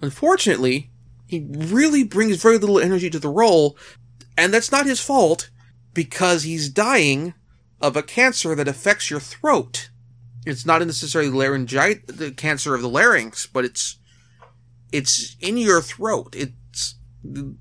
unfortunately, 0.00 0.92
he 1.26 1.46
really 1.46 2.04
brings 2.04 2.40
very 2.40 2.56
little 2.56 2.80
energy 2.80 3.10
to 3.10 3.18
the 3.18 3.28
role, 3.28 3.76
and 4.38 4.50
that's 4.50 4.72
not 4.72 4.86
his 4.86 5.00
fault, 5.00 5.50
because 5.92 6.44
he's 6.44 6.70
dying 6.70 7.34
of 7.82 7.98
a 7.98 8.02
cancer 8.02 8.54
that 8.54 8.66
affects 8.66 9.10
your 9.10 9.20
throat. 9.20 9.90
It's 10.46 10.64
not 10.64 10.80
necessarily 10.80 11.30
laryngitis, 11.30 12.16
the 12.16 12.30
cancer 12.30 12.74
of 12.74 12.80
the 12.80 12.88
larynx, 12.88 13.46
but 13.46 13.64
it's 13.64 13.98
it's 14.92 15.36
in 15.40 15.58
your 15.58 15.82
throat. 15.82 16.34
It's 16.36 16.94
going 17.24 17.58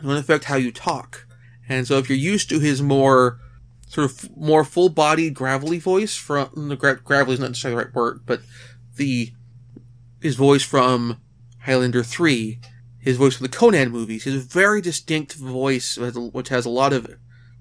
to 0.00 0.16
affect 0.16 0.44
how 0.44 0.56
you 0.56 0.72
talk. 0.72 1.26
And 1.68 1.86
so 1.86 1.98
if 1.98 2.08
you're 2.08 2.18
used 2.18 2.48
to 2.48 2.58
his 2.58 2.82
more 2.82 3.38
sort 3.86 4.10
of 4.10 4.36
more 4.36 4.64
full 4.64 4.88
bodied 4.88 5.34
gravelly 5.34 5.78
voice 5.78 6.16
from 6.16 6.68
the 6.68 6.76
gra- 6.76 6.96
gravelly 6.96 7.34
is 7.34 7.40
not 7.40 7.50
necessarily 7.50 7.82
the 7.82 7.84
right 7.84 7.94
word, 7.94 8.22
but 8.24 8.40
the 8.96 9.32
his 10.20 10.36
voice 10.36 10.62
from 10.62 11.20
Highlander 11.64 12.02
3, 12.02 12.60
his 12.98 13.16
voice 13.18 13.36
from 13.36 13.44
the 13.44 13.56
Conan 13.56 13.90
movies, 13.90 14.24
his 14.24 14.44
very 14.44 14.80
distinct 14.80 15.34
voice 15.34 15.98
which 15.98 16.48
has 16.48 16.64
a 16.64 16.70
lot 16.70 16.92
of 16.92 17.04
it 17.04 17.18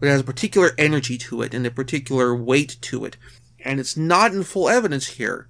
has 0.09 0.21
a 0.21 0.23
particular 0.23 0.71
energy 0.77 1.17
to 1.17 1.41
it 1.41 1.53
and 1.53 1.65
a 1.65 1.71
particular 1.71 2.35
weight 2.35 2.77
to 2.81 3.05
it. 3.05 3.17
And 3.63 3.79
it's 3.79 3.97
not 3.97 4.33
in 4.33 4.43
full 4.43 4.69
evidence 4.69 5.07
here. 5.07 5.47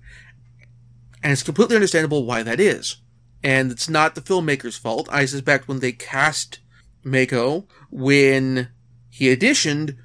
And 1.23 1.31
it's 1.31 1.43
completely 1.43 1.75
understandable 1.75 2.25
why 2.25 2.43
that 2.43 2.59
is. 2.59 2.97
And 3.43 3.71
it's 3.71 3.89
not 3.89 4.15
the 4.15 4.21
filmmaker's 4.21 4.77
fault. 4.77 5.07
I 5.11 5.25
suspect 5.25 5.67
when 5.67 5.79
they 5.79 5.91
cast 5.91 6.59
Mako, 7.03 7.67
when 7.89 8.69
he 9.09 9.35
auditioned, 9.35 9.97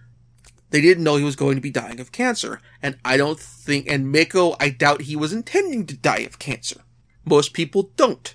they 0.70 0.80
didn't 0.80 1.04
know 1.04 1.16
he 1.16 1.24
was 1.24 1.36
going 1.36 1.56
to 1.56 1.62
be 1.62 1.70
dying 1.70 2.00
of 2.00 2.12
cancer. 2.12 2.60
And 2.82 2.98
I 3.04 3.16
don't 3.16 3.38
think, 3.38 3.90
and 3.90 4.10
Mako, 4.10 4.56
I 4.58 4.70
doubt 4.70 5.02
he 5.02 5.16
was 5.16 5.32
intending 5.32 5.86
to 5.86 5.96
die 5.96 6.18
of 6.18 6.38
cancer. 6.38 6.82
Most 7.24 7.52
people 7.52 7.90
don't. 7.96 8.34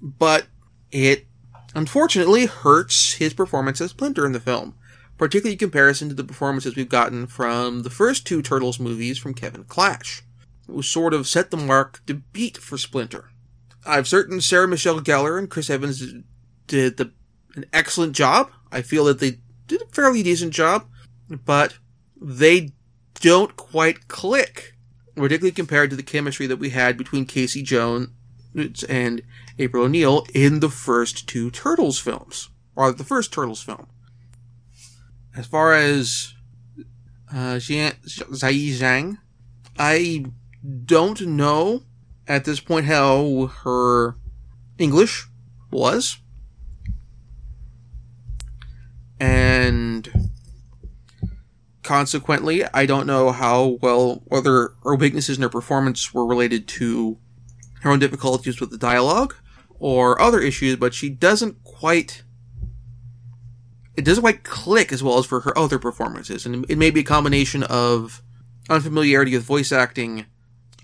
But 0.00 0.46
it 0.90 1.26
unfortunately 1.74 2.46
hurts 2.46 3.14
his 3.14 3.34
performance 3.34 3.80
as 3.80 3.90
Splinter 3.90 4.26
in 4.26 4.32
the 4.32 4.40
film. 4.40 4.74
Particularly 5.18 5.54
in 5.54 5.58
comparison 5.58 6.08
to 6.08 6.14
the 6.14 6.24
performances 6.24 6.76
we've 6.76 6.88
gotten 6.88 7.26
from 7.26 7.82
the 7.82 7.90
first 7.90 8.26
two 8.26 8.40
Turtles 8.40 8.78
movies 8.78 9.18
from 9.18 9.34
Kevin 9.34 9.64
Clash, 9.64 10.22
who 10.66 10.80
sort 10.80 11.12
of 11.12 11.26
set 11.26 11.50
the 11.50 11.56
mark 11.56 12.00
to 12.06 12.14
beat 12.14 12.56
for 12.56 12.78
Splinter. 12.78 13.30
I'm 13.84 14.04
certain 14.04 14.40
Sarah 14.40 14.68
Michelle 14.68 15.00
Gellar 15.00 15.38
and 15.38 15.50
Chris 15.50 15.68
Evans 15.68 16.14
did 16.66 16.96
the, 16.96 17.12
an 17.56 17.66
excellent 17.72 18.14
job. 18.14 18.50
I 18.70 18.82
feel 18.82 19.04
that 19.06 19.18
they 19.18 19.38
did 19.66 19.82
a 19.82 19.86
fairly 19.86 20.22
decent 20.22 20.52
job, 20.52 20.86
but 21.28 21.78
they 22.20 22.72
don't 23.14 23.56
quite 23.56 24.08
click, 24.08 24.74
particularly 25.16 25.52
compared 25.52 25.90
to 25.90 25.96
the 25.96 26.02
chemistry 26.02 26.46
that 26.46 26.58
we 26.58 26.70
had 26.70 26.96
between 26.96 27.26
Casey 27.26 27.62
Jones 27.62 28.08
and 28.88 29.22
April 29.58 29.84
O'Neil 29.84 30.26
in 30.32 30.60
the 30.60 30.70
first 30.70 31.28
two 31.28 31.50
Turtles 31.50 31.98
films, 31.98 32.50
or 32.76 32.92
the 32.92 33.04
first 33.04 33.32
Turtles 33.32 33.62
film. 33.62 33.88
As 35.38 35.46
far 35.46 35.72
as 35.72 36.34
uh, 37.32 37.60
Zai 37.60 37.92
Zhang, 38.02 39.18
I 39.78 40.24
don't 40.84 41.20
know 41.20 41.84
at 42.26 42.44
this 42.44 42.58
point 42.58 42.86
how 42.86 43.46
her 43.62 44.16
English 44.78 45.28
was. 45.70 46.18
And 49.20 50.32
consequently, 51.84 52.64
I 52.74 52.84
don't 52.84 53.06
know 53.06 53.30
how 53.30 53.78
well 53.80 54.24
whether 54.24 54.74
her 54.82 54.96
weaknesses 54.96 55.36
in 55.36 55.44
her 55.44 55.48
performance 55.48 56.12
were 56.12 56.26
related 56.26 56.66
to 56.66 57.16
her 57.82 57.92
own 57.92 58.00
difficulties 58.00 58.60
with 58.60 58.70
the 58.70 58.76
dialogue 58.76 59.36
or 59.78 60.20
other 60.20 60.40
issues, 60.40 60.74
but 60.74 60.94
she 60.94 61.08
doesn't 61.08 61.62
quite 61.62 62.24
it 63.98 64.04
doesn't 64.04 64.22
quite 64.22 64.44
click 64.44 64.92
as 64.92 65.02
well 65.02 65.18
as 65.18 65.26
for 65.26 65.40
her 65.40 65.58
other 65.58 65.76
performances. 65.76 66.46
And 66.46 66.64
it 66.68 66.78
may 66.78 66.92
be 66.92 67.00
a 67.00 67.04
combination 67.04 67.64
of 67.64 68.22
unfamiliarity 68.70 69.32
with 69.32 69.42
voice 69.42 69.72
acting 69.72 70.26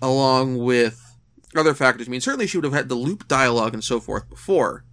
along 0.01 0.57
with 0.57 1.17
other 1.55 1.73
factors. 1.73 2.09
I 2.09 2.11
mean, 2.11 2.19
certainly 2.19 2.45
she 2.45 2.57
would 2.57 2.65
have 2.65 2.73
had 2.73 2.89
the 2.89 2.95
loop 2.95 3.25
dialogue 3.29 3.73
and 3.73 3.81
so 3.81 4.01
forth 4.01 4.29
before. 4.29 4.83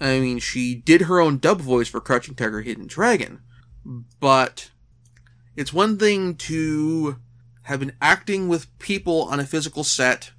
I 0.00 0.18
mean, 0.18 0.40
she 0.40 0.74
did 0.74 1.02
her 1.02 1.20
own 1.20 1.38
dub 1.38 1.60
voice 1.60 1.86
for 1.86 2.00
Crouching 2.00 2.34
Tiger, 2.34 2.60
Hidden 2.60 2.88
Dragon. 2.88 3.40
But 4.18 4.70
it's 5.54 5.72
one 5.72 5.96
thing 5.96 6.34
to 6.34 7.18
have 7.62 7.78
been 7.78 7.92
acting 8.02 8.48
with 8.48 8.76
people 8.80 9.22
on 9.22 9.38
a 9.38 9.46
physical 9.46 9.84
set 9.84 10.32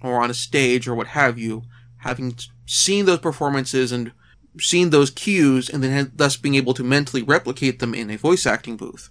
or 0.00 0.22
on 0.22 0.30
a 0.30 0.34
stage 0.34 0.88
or 0.88 0.94
what 0.94 1.08
have 1.08 1.38
you, 1.38 1.64
having 1.98 2.34
seen 2.64 3.04
those 3.04 3.18
performances 3.18 3.92
and 3.92 4.12
seen 4.58 4.90
those 4.90 5.10
cues 5.10 5.68
and 5.68 5.82
then 5.82 6.12
thus 6.14 6.36
being 6.36 6.54
able 6.54 6.74
to 6.74 6.84
mentally 6.84 7.22
replicate 7.22 7.78
them 7.78 7.94
in 7.94 8.10
a 8.10 8.16
voice 8.16 8.46
acting 8.46 8.76
booth 8.76 9.10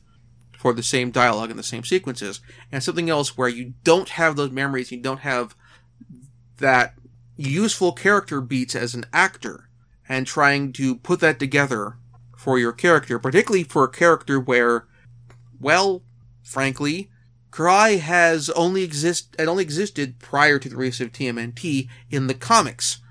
for 0.58 0.74
the 0.74 0.84
same 0.84 1.12
dialogue 1.12 1.50
and 1.50 1.60
the 1.60 1.64
same 1.64 1.84
sequences. 1.84 2.40
And 2.72 2.84
something 2.84 3.10
else 3.10 3.38
where 3.38 3.50
you 3.50 3.74
don't 3.84 4.10
have 4.10 4.36
those 4.36 4.52
memories, 4.52 4.92
you 4.92 5.00
don't 5.00 5.20
have 5.20 5.56
that 6.58 6.96
useful 7.38 7.92
character 7.92 8.42
beats 8.42 8.76
as 8.76 8.94
an 8.94 9.06
actor 9.14 9.70
and 10.08 10.26
trying 10.26 10.72
to 10.74 10.96
put 10.96 11.20
that 11.20 11.40
together 11.40 11.98
for 12.36 12.60
your 12.60 12.72
character, 12.72 13.20
particularly 13.20 13.64
for 13.64 13.84
a 13.84 13.90
character 13.90 14.40
where, 14.40 14.88
well, 15.60 16.04
frankly, 16.44 17.10
Karai 17.52 18.00
has 18.00 18.50
only 18.52 18.84
exist 18.84 19.36
had 19.40 19.48
only 19.48 19.64
existed 19.64 20.20
prior 20.20 20.60
to 20.60 20.68
the 20.68 20.76
release 20.76 21.00
of 21.00 21.12
TMNT 21.12 21.88
in 22.10 22.28
the 22.28 22.34
comics. 22.34 23.02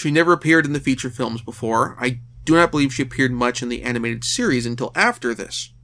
She 0.00 0.10
never 0.10 0.32
appeared 0.32 0.64
in 0.64 0.72
the 0.72 0.80
feature 0.80 1.10
films 1.10 1.42
before. 1.42 1.94
I 2.00 2.20
do 2.46 2.54
not 2.54 2.70
believe 2.70 2.90
she 2.90 3.02
appeared 3.02 3.32
much 3.32 3.62
in 3.62 3.68
the 3.68 3.82
animated 3.82 4.24
series 4.24 4.64
until 4.64 4.92
after 4.94 5.34
this. 5.34 5.74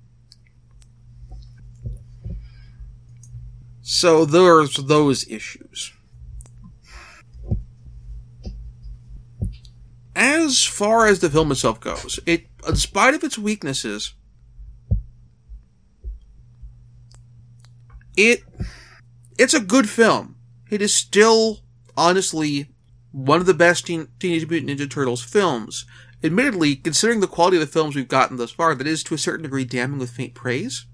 So 3.82 4.25
there's 4.25 4.76
those 4.76 5.28
issues. 5.28 5.92
As 10.14 10.64
far 10.64 11.06
as 11.06 11.21
the 11.21 11.28
film 11.28 11.52
itself 11.52 11.78
goes, 11.78 12.19
it, 12.25 12.47
in 12.67 12.76
spite 12.76 13.12
of 13.12 13.23
its 13.23 13.36
weaknesses, 13.36 14.14
it, 18.17 18.45
it's 19.36 19.52
a 19.52 19.60
good 19.60 19.91
film. 19.91 20.36
It 20.71 20.80
is 20.80 20.95
still, 20.95 21.58
honestly, 21.99 22.71
one 23.17 23.41
of 23.41 23.47
the 23.47 23.55
best 23.55 23.87
Teen- 23.87 24.09
Teenage 24.19 24.47
Mutant 24.47 24.79
Ninja 24.79 24.91
Turtles 24.91 25.23
films. 25.23 25.87
Admittedly, 26.23 26.76
considering 26.76 27.21
the 27.21 27.26
quality 27.26 27.57
of 27.57 27.63
the 27.63 27.67
films 27.67 27.97
we've 27.97 28.07
gotten 28.07 28.37
thus 28.37 28.50
far, 28.50 28.75
that 28.75 28.87
is 28.87 29.02
to 29.02 29.15
a 29.15 29.19
certain 29.19 29.45
degree 29.45 29.65
damning 29.65 29.99
with 29.99 30.11
faint 30.11 30.35
praise. 30.35 30.85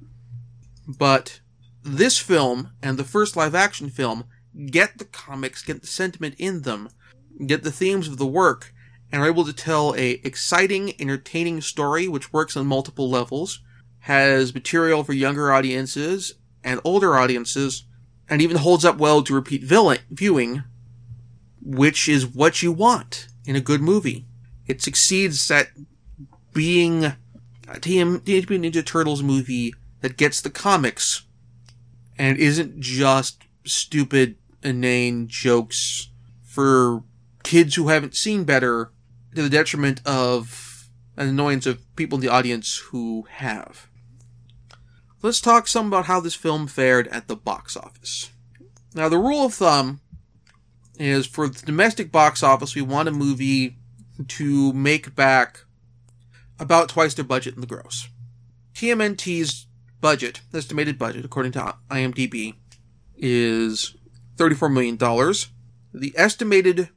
But 0.86 1.40
this 1.82 2.18
film 2.18 2.70
and 2.80 2.96
the 2.96 3.02
first 3.02 3.36
live 3.36 3.56
action 3.56 3.90
film 3.90 4.26
get 4.66 4.98
the 4.98 5.04
comics, 5.04 5.64
get 5.64 5.80
the 5.80 5.88
sentiment 5.88 6.36
in 6.38 6.62
them, 6.62 6.90
get 7.44 7.64
the 7.64 7.72
themes 7.72 8.06
of 8.06 8.18
the 8.18 8.26
work, 8.26 8.72
and 9.10 9.20
are 9.20 9.26
able 9.26 9.44
to 9.44 9.52
tell 9.52 9.92
a 9.96 10.20
exciting, 10.22 10.94
entertaining 11.00 11.60
story 11.60 12.06
which 12.06 12.32
works 12.32 12.56
on 12.56 12.66
multiple 12.66 13.10
levels, 13.10 13.60
has 14.00 14.54
material 14.54 15.02
for 15.02 15.12
younger 15.12 15.52
audiences 15.52 16.34
and 16.62 16.80
older 16.84 17.16
audiences, 17.16 17.84
and 18.28 18.40
even 18.40 18.58
holds 18.58 18.84
up 18.84 18.98
well 18.98 19.24
to 19.24 19.34
repeat 19.34 19.64
viewing 19.64 20.62
which 21.64 22.08
is 22.08 22.26
what 22.26 22.62
you 22.62 22.72
want 22.72 23.28
in 23.44 23.56
a 23.56 23.60
good 23.60 23.80
movie. 23.80 24.26
It 24.66 24.82
succeeds 24.82 25.50
at 25.50 25.68
being 26.52 27.12
a 27.68 27.80
Teenage 27.80 28.48
Mutant 28.48 28.64
Ninja 28.64 28.84
Turtles 28.84 29.22
movie 29.22 29.74
that 30.00 30.16
gets 30.16 30.40
the 30.40 30.50
comics 30.50 31.22
and 32.18 32.36
isn't 32.38 32.80
just 32.80 33.42
stupid, 33.64 34.36
inane 34.62 35.28
jokes 35.28 36.10
for 36.42 37.02
kids 37.42 37.74
who 37.74 37.88
haven't 37.88 38.14
seen 38.14 38.44
better 38.44 38.92
to 39.34 39.42
the 39.42 39.48
detriment 39.48 40.00
of 40.04 40.88
an 41.16 41.28
annoyance 41.28 41.66
of 41.66 41.80
people 41.96 42.16
in 42.18 42.22
the 42.22 42.28
audience 42.28 42.78
who 42.90 43.26
have. 43.30 43.88
Let's 45.22 45.40
talk 45.40 45.68
some 45.68 45.86
about 45.86 46.06
how 46.06 46.20
this 46.20 46.34
film 46.34 46.66
fared 46.66 47.08
at 47.08 47.28
the 47.28 47.36
box 47.36 47.76
office. 47.76 48.30
Now, 48.94 49.08
the 49.08 49.18
rule 49.18 49.46
of 49.46 49.54
thumb 49.54 50.00
is 50.98 51.26
for 51.26 51.48
the 51.48 51.64
domestic 51.64 52.12
box 52.12 52.42
office, 52.42 52.74
we 52.74 52.82
want 52.82 53.08
a 53.08 53.12
movie 53.12 53.76
to 54.28 54.72
make 54.72 55.14
back 55.14 55.64
about 56.58 56.88
twice 56.88 57.14
their 57.14 57.24
budget 57.24 57.54
in 57.54 57.60
the 57.60 57.66
gross. 57.66 58.08
TMNT's 58.74 59.66
budget, 60.00 60.42
estimated 60.52 60.98
budget, 60.98 61.24
according 61.24 61.52
to 61.52 61.74
IMDb, 61.90 62.54
is 63.16 63.96
$34 64.36 64.72
million. 64.72 64.96
The 65.94 66.14
estimated 66.16 66.88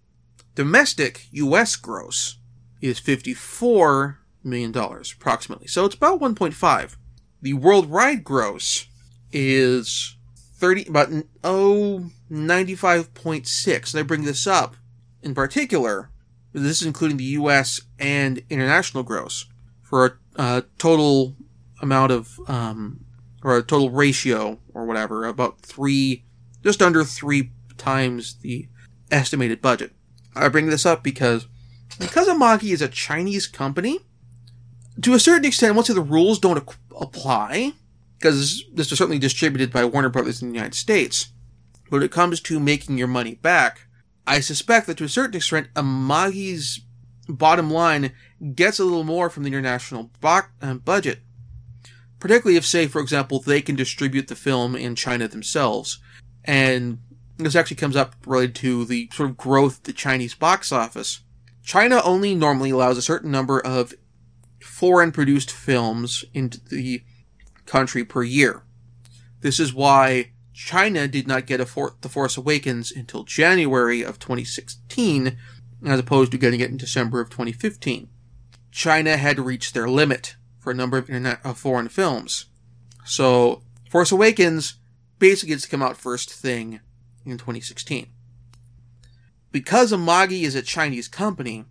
domestic 0.55 1.27
U.S. 1.31 1.75
gross 1.75 2.37
is 2.81 2.99
$54 2.99 4.17
million, 4.43 4.75
approximately. 4.75 5.67
So 5.67 5.85
it's 5.85 5.95
about 5.95 6.19
1.5. 6.19 6.95
The 7.41 7.53
worldwide 7.53 8.23
gross 8.23 8.87
is 9.31 10.14
30, 10.55 10.87
about, 10.87 11.09
oh, 11.43 12.09
95.6. 12.31 13.93
And 13.93 13.99
I 13.99 14.03
bring 14.03 14.23
this 14.23 14.47
up 14.47 14.75
in 15.21 15.33
particular, 15.33 16.09
this 16.53 16.81
is 16.81 16.87
including 16.87 17.17
the 17.17 17.23
US 17.23 17.81
and 17.99 18.41
international 18.49 19.03
gross, 19.03 19.45
for 19.81 20.19
a, 20.35 20.63
total 20.77 21.35
amount 21.81 22.11
of, 22.11 22.39
um, 22.47 23.01
or 23.43 23.57
a 23.57 23.63
total 23.63 23.89
ratio 23.89 24.59
or 24.73 24.85
whatever, 24.85 25.25
about 25.25 25.59
three, 25.61 26.23
just 26.63 26.81
under 26.81 27.03
three 27.03 27.51
times 27.77 28.35
the 28.41 28.67
estimated 29.11 29.61
budget. 29.61 29.93
I 30.35 30.47
bring 30.47 30.67
this 30.67 30.85
up 30.85 31.03
because, 31.03 31.47
because 31.99 32.27
Imagi 32.27 32.71
is 32.71 32.81
a 32.81 32.87
Chinese 32.87 33.47
company, 33.47 33.99
to 35.01 35.13
a 35.13 35.19
certain 35.19 35.45
extent, 35.45 35.75
once 35.75 35.87
the 35.87 36.01
rules 36.01 36.39
don't 36.39 36.63
apply, 36.99 37.73
because 38.17 38.63
this 38.73 38.89
was 38.89 38.97
certainly 38.97 39.19
distributed 39.19 39.71
by 39.71 39.85
Warner 39.85 40.09
Brothers 40.09 40.41
in 40.41 40.49
the 40.49 40.55
United 40.55 40.75
States, 40.75 41.29
when 41.89 42.03
it 42.03 42.11
comes 42.11 42.39
to 42.41 42.59
making 42.59 42.97
your 42.97 43.07
money 43.07 43.35
back, 43.35 43.87
I 44.25 44.39
suspect 44.39 44.87
that 44.87 44.97
to 44.97 45.03
a 45.03 45.09
certain 45.09 45.35
extent, 45.35 45.73
Imagi's 45.75 46.81
bottom 47.27 47.69
line 47.69 48.11
gets 48.53 48.79
a 48.79 48.83
little 48.83 49.03
more 49.03 49.29
from 49.29 49.43
the 49.43 49.49
international 49.49 50.11
bo- 50.19 50.41
uh, 50.61 50.75
budget. 50.75 51.19
Particularly 52.19 52.57
if, 52.57 52.65
say, 52.65 52.87
for 52.87 53.01
example, 53.01 53.39
they 53.39 53.61
can 53.61 53.75
distribute 53.75 54.27
the 54.27 54.35
film 54.35 54.75
in 54.75 54.95
China 54.95 55.27
themselves. 55.27 55.99
And 56.43 56.99
this 57.37 57.55
actually 57.55 57.77
comes 57.77 57.95
up 57.95 58.15
related 58.25 58.55
to 58.55 58.85
the 58.85 59.09
sort 59.13 59.29
of 59.29 59.37
growth 59.37 59.77
of 59.77 59.83
the 59.83 59.93
Chinese 59.93 60.33
box 60.33 60.71
office. 60.71 61.21
China 61.63 62.01
only 62.03 62.33
normally 62.33 62.69
allows 62.71 62.97
a 62.97 63.01
certain 63.01 63.31
number 63.31 63.59
of 63.59 63.93
foreign 64.61 65.11
produced 65.11 65.51
films 65.51 66.23
into 66.33 66.59
the 66.63 67.03
country 67.65 68.03
per 68.03 68.23
year. 68.23 68.63
This 69.41 69.59
is 69.59 69.73
why 69.73 70.31
China 70.53 71.07
did 71.07 71.27
not 71.27 71.45
get 71.45 71.67
For- 71.67 71.95
The 72.01 72.09
Force 72.09 72.37
Awakens 72.37 72.91
until 72.91 73.23
January 73.23 74.01
of 74.01 74.19
2016, 74.19 75.37
as 75.85 75.99
opposed 75.99 76.31
to 76.31 76.37
getting 76.37 76.61
it 76.61 76.69
in 76.69 76.77
December 76.77 77.19
of 77.19 77.29
2015. 77.29 78.07
China 78.71 79.17
had 79.17 79.39
reached 79.39 79.73
their 79.73 79.87
limit 79.87 80.35
for 80.59 80.71
a 80.71 80.75
number 80.75 80.97
of 80.97 81.09
internet 81.09 81.39
of 81.43 81.57
foreign 81.57 81.89
films. 81.89 82.45
So, 83.05 83.63
Force 83.89 84.11
Awakens 84.11 84.75
basically 85.19 85.53
gets 85.53 85.63
to 85.63 85.69
come 85.69 85.81
out 85.81 85.97
first 85.97 86.31
thing 86.31 86.79
in 87.25 87.37
2016. 87.37 88.07
Because 89.51 89.91
Imagi 89.91 90.41
is 90.41 90.55
a 90.55 90.61
Chinese 90.61 91.07
company, 91.07 91.65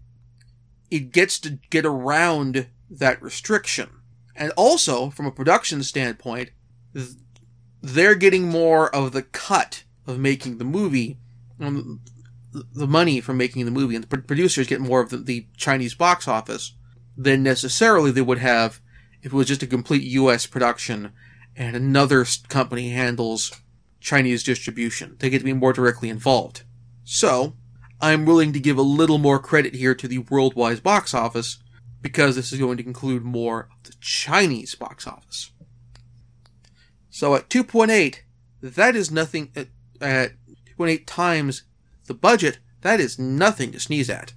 it 0.90 1.12
gets 1.12 1.38
to 1.40 1.58
get 1.70 1.84
around 1.84 2.68
that 2.88 3.20
restriction. 3.20 3.90
And 4.36 4.52
also, 4.56 5.10
from 5.10 5.26
a 5.26 5.30
production 5.30 5.82
standpoint, 5.82 6.50
they're 7.82 8.14
getting 8.14 8.48
more 8.48 8.94
of 8.94 9.12
the 9.12 9.22
cut 9.22 9.84
of 10.06 10.18
making 10.18 10.58
the 10.58 10.64
movie, 10.64 11.18
um, 11.60 12.00
the 12.52 12.86
money 12.86 13.20
from 13.20 13.36
making 13.36 13.64
the 13.64 13.70
movie, 13.70 13.94
and 13.94 14.04
the 14.04 14.18
producers 14.18 14.66
get 14.66 14.80
more 14.80 15.00
of 15.00 15.10
the, 15.10 15.18
the 15.18 15.46
Chinese 15.56 15.94
box 15.94 16.26
office 16.26 16.72
than 17.16 17.42
necessarily 17.42 18.10
they 18.10 18.20
would 18.20 18.38
have 18.38 18.80
if 19.22 19.32
it 19.32 19.36
was 19.36 19.48
just 19.48 19.62
a 19.62 19.66
complete 19.66 20.02
U.S. 20.02 20.46
production 20.46 21.12
and 21.56 21.76
another 21.76 22.26
company 22.48 22.90
handles 22.90 23.60
Chinese 24.00 24.42
distribution. 24.42 25.16
They 25.18 25.30
get 25.30 25.38
to 25.38 25.44
be 25.44 25.52
more 25.52 25.72
directly 25.72 26.08
involved. 26.08 26.62
So, 27.04 27.54
I'm 28.00 28.26
willing 28.26 28.52
to 28.52 28.60
give 28.60 28.76
a 28.76 28.82
little 28.82 29.18
more 29.18 29.38
credit 29.38 29.74
here 29.74 29.94
to 29.94 30.08
the 30.08 30.18
worldwide 30.18 30.82
box 30.82 31.14
office 31.14 31.58
because 32.04 32.36
this 32.36 32.52
is 32.52 32.58
going 32.58 32.76
to 32.76 32.86
include 32.86 33.24
more 33.24 33.60
of 33.60 33.82
the 33.84 33.94
Chinese 33.98 34.74
box 34.74 35.06
office. 35.06 35.50
So 37.08 37.34
at 37.34 37.48
2.8, 37.48 38.16
that 38.60 38.94
is 38.94 39.10
nothing, 39.10 39.50
at, 39.56 39.68
at 40.02 40.32
2.8 40.78 41.04
times 41.06 41.62
the 42.04 42.12
budget, 42.12 42.58
that 42.82 43.00
is 43.00 43.18
nothing 43.18 43.72
to 43.72 43.80
sneeze 43.80 44.10
at. 44.10 44.34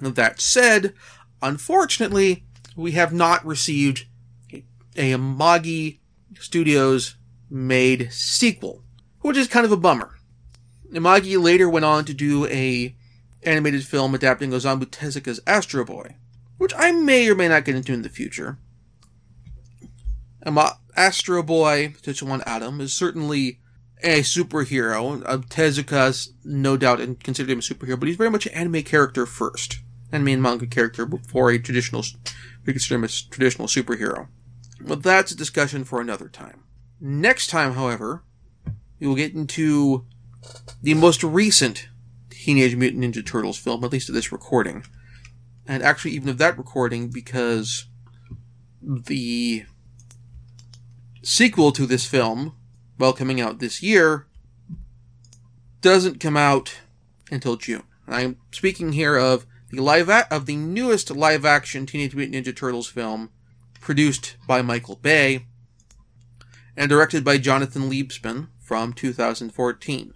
That 0.00 0.40
said, 0.40 0.94
unfortunately, 1.42 2.46
we 2.74 2.92
have 2.92 3.12
not 3.12 3.44
received 3.44 4.06
a, 4.50 4.64
a 4.96 5.12
Imagi 5.12 5.98
Studios 6.40 7.16
made 7.50 8.10
sequel, 8.10 8.82
which 9.20 9.36
is 9.36 9.46
kind 9.46 9.66
of 9.66 9.72
a 9.72 9.76
bummer. 9.76 10.16
Imagi 10.90 11.38
later 11.38 11.68
went 11.68 11.84
on 11.84 12.06
to 12.06 12.14
do 12.14 12.46
a 12.46 12.96
animated 13.46 13.84
film 13.84 14.14
adapting 14.14 14.50
Osamu 14.50 14.86
Tezuka's 14.86 15.40
Astro 15.46 15.84
Boy, 15.84 16.16
which 16.58 16.72
I 16.76 16.92
may 16.92 17.28
or 17.28 17.34
may 17.34 17.48
not 17.48 17.64
get 17.64 17.76
into 17.76 17.92
in 17.92 18.02
the 18.02 18.08
future. 18.08 18.58
Astro 20.96 21.42
Boy, 21.42 21.94
Tetsuwan 22.02 22.42
Atom, 22.46 22.80
is 22.80 22.92
certainly 22.92 23.60
a 24.02 24.20
superhero. 24.20 25.22
Uh, 25.26 25.38
Tezuka's 25.38 26.32
no 26.44 26.76
doubt 26.76 27.00
and 27.00 27.22
considered 27.22 27.50
him 27.50 27.58
a 27.58 27.62
superhero, 27.62 27.98
but 27.98 28.06
he's 28.06 28.16
very 28.16 28.30
much 28.30 28.46
an 28.46 28.52
anime 28.52 28.82
character 28.82 29.26
first. 29.26 29.80
Anime 30.12 30.28
and 30.28 30.42
manga 30.42 30.66
character 30.66 31.06
before 31.06 31.50
a 31.50 31.58
traditional, 31.58 32.04
we 32.64 32.72
consider 32.72 32.96
him 32.96 33.04
a 33.04 33.08
traditional 33.08 33.66
superhero. 33.66 34.28
But 34.80 35.02
that's 35.02 35.32
a 35.32 35.36
discussion 35.36 35.84
for 35.84 36.00
another 36.00 36.28
time. 36.28 36.62
Next 37.00 37.48
time, 37.48 37.72
however, 37.72 38.22
we 39.00 39.06
will 39.06 39.16
get 39.16 39.34
into 39.34 40.06
the 40.82 40.94
most 40.94 41.24
recent 41.24 41.88
Teenage 42.44 42.76
Mutant 42.76 43.02
Ninja 43.02 43.24
Turtles 43.24 43.56
film, 43.56 43.82
at 43.84 43.90
least 43.90 44.10
of 44.10 44.14
this 44.14 44.30
recording. 44.30 44.84
And 45.66 45.82
actually, 45.82 46.10
even 46.10 46.28
of 46.28 46.36
that 46.36 46.58
recording, 46.58 47.08
because 47.08 47.86
the 48.82 49.64
sequel 51.22 51.72
to 51.72 51.86
this 51.86 52.04
film, 52.04 52.54
while 52.98 53.14
coming 53.14 53.40
out 53.40 53.60
this 53.60 53.82
year, 53.82 54.26
doesn't 55.80 56.20
come 56.20 56.36
out 56.36 56.74
until 57.30 57.56
June. 57.56 57.84
I'm 58.06 58.36
speaking 58.50 58.92
here 58.92 59.16
of 59.16 59.46
the 59.70 59.80
live 59.80 60.10
a- 60.10 60.30
of 60.30 60.44
the 60.44 60.56
newest 60.56 61.10
live 61.10 61.46
action 61.46 61.86
Teenage 61.86 62.14
Mutant 62.14 62.44
Ninja 62.44 62.54
Turtles 62.54 62.88
film, 62.88 63.30
produced 63.80 64.36
by 64.46 64.60
Michael 64.60 64.96
Bay 64.96 65.46
and 66.76 66.90
directed 66.90 67.24
by 67.24 67.38
Jonathan 67.38 67.88
Liebesman 67.88 68.48
from 68.60 68.92
2014. 68.92 70.12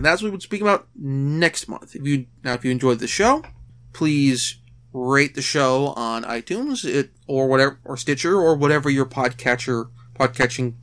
And 0.00 0.06
that's 0.06 0.22
what 0.22 0.30
we'll 0.30 0.40
speak 0.40 0.62
about 0.62 0.88
next 0.96 1.68
month. 1.68 1.94
If 1.94 2.06
you 2.06 2.24
now, 2.42 2.54
if 2.54 2.64
you 2.64 2.70
enjoyed 2.70 3.00
the 3.00 3.06
show, 3.06 3.44
please 3.92 4.56
rate 4.94 5.34
the 5.34 5.42
show 5.42 5.88
on 5.88 6.24
iTunes, 6.24 6.86
it 6.86 7.10
or 7.26 7.48
whatever, 7.48 7.78
or 7.84 7.98
Stitcher, 7.98 8.34
or 8.34 8.56
whatever 8.56 8.88
your 8.88 9.04
podcatcher 9.04 9.90
podcatching 10.18 10.76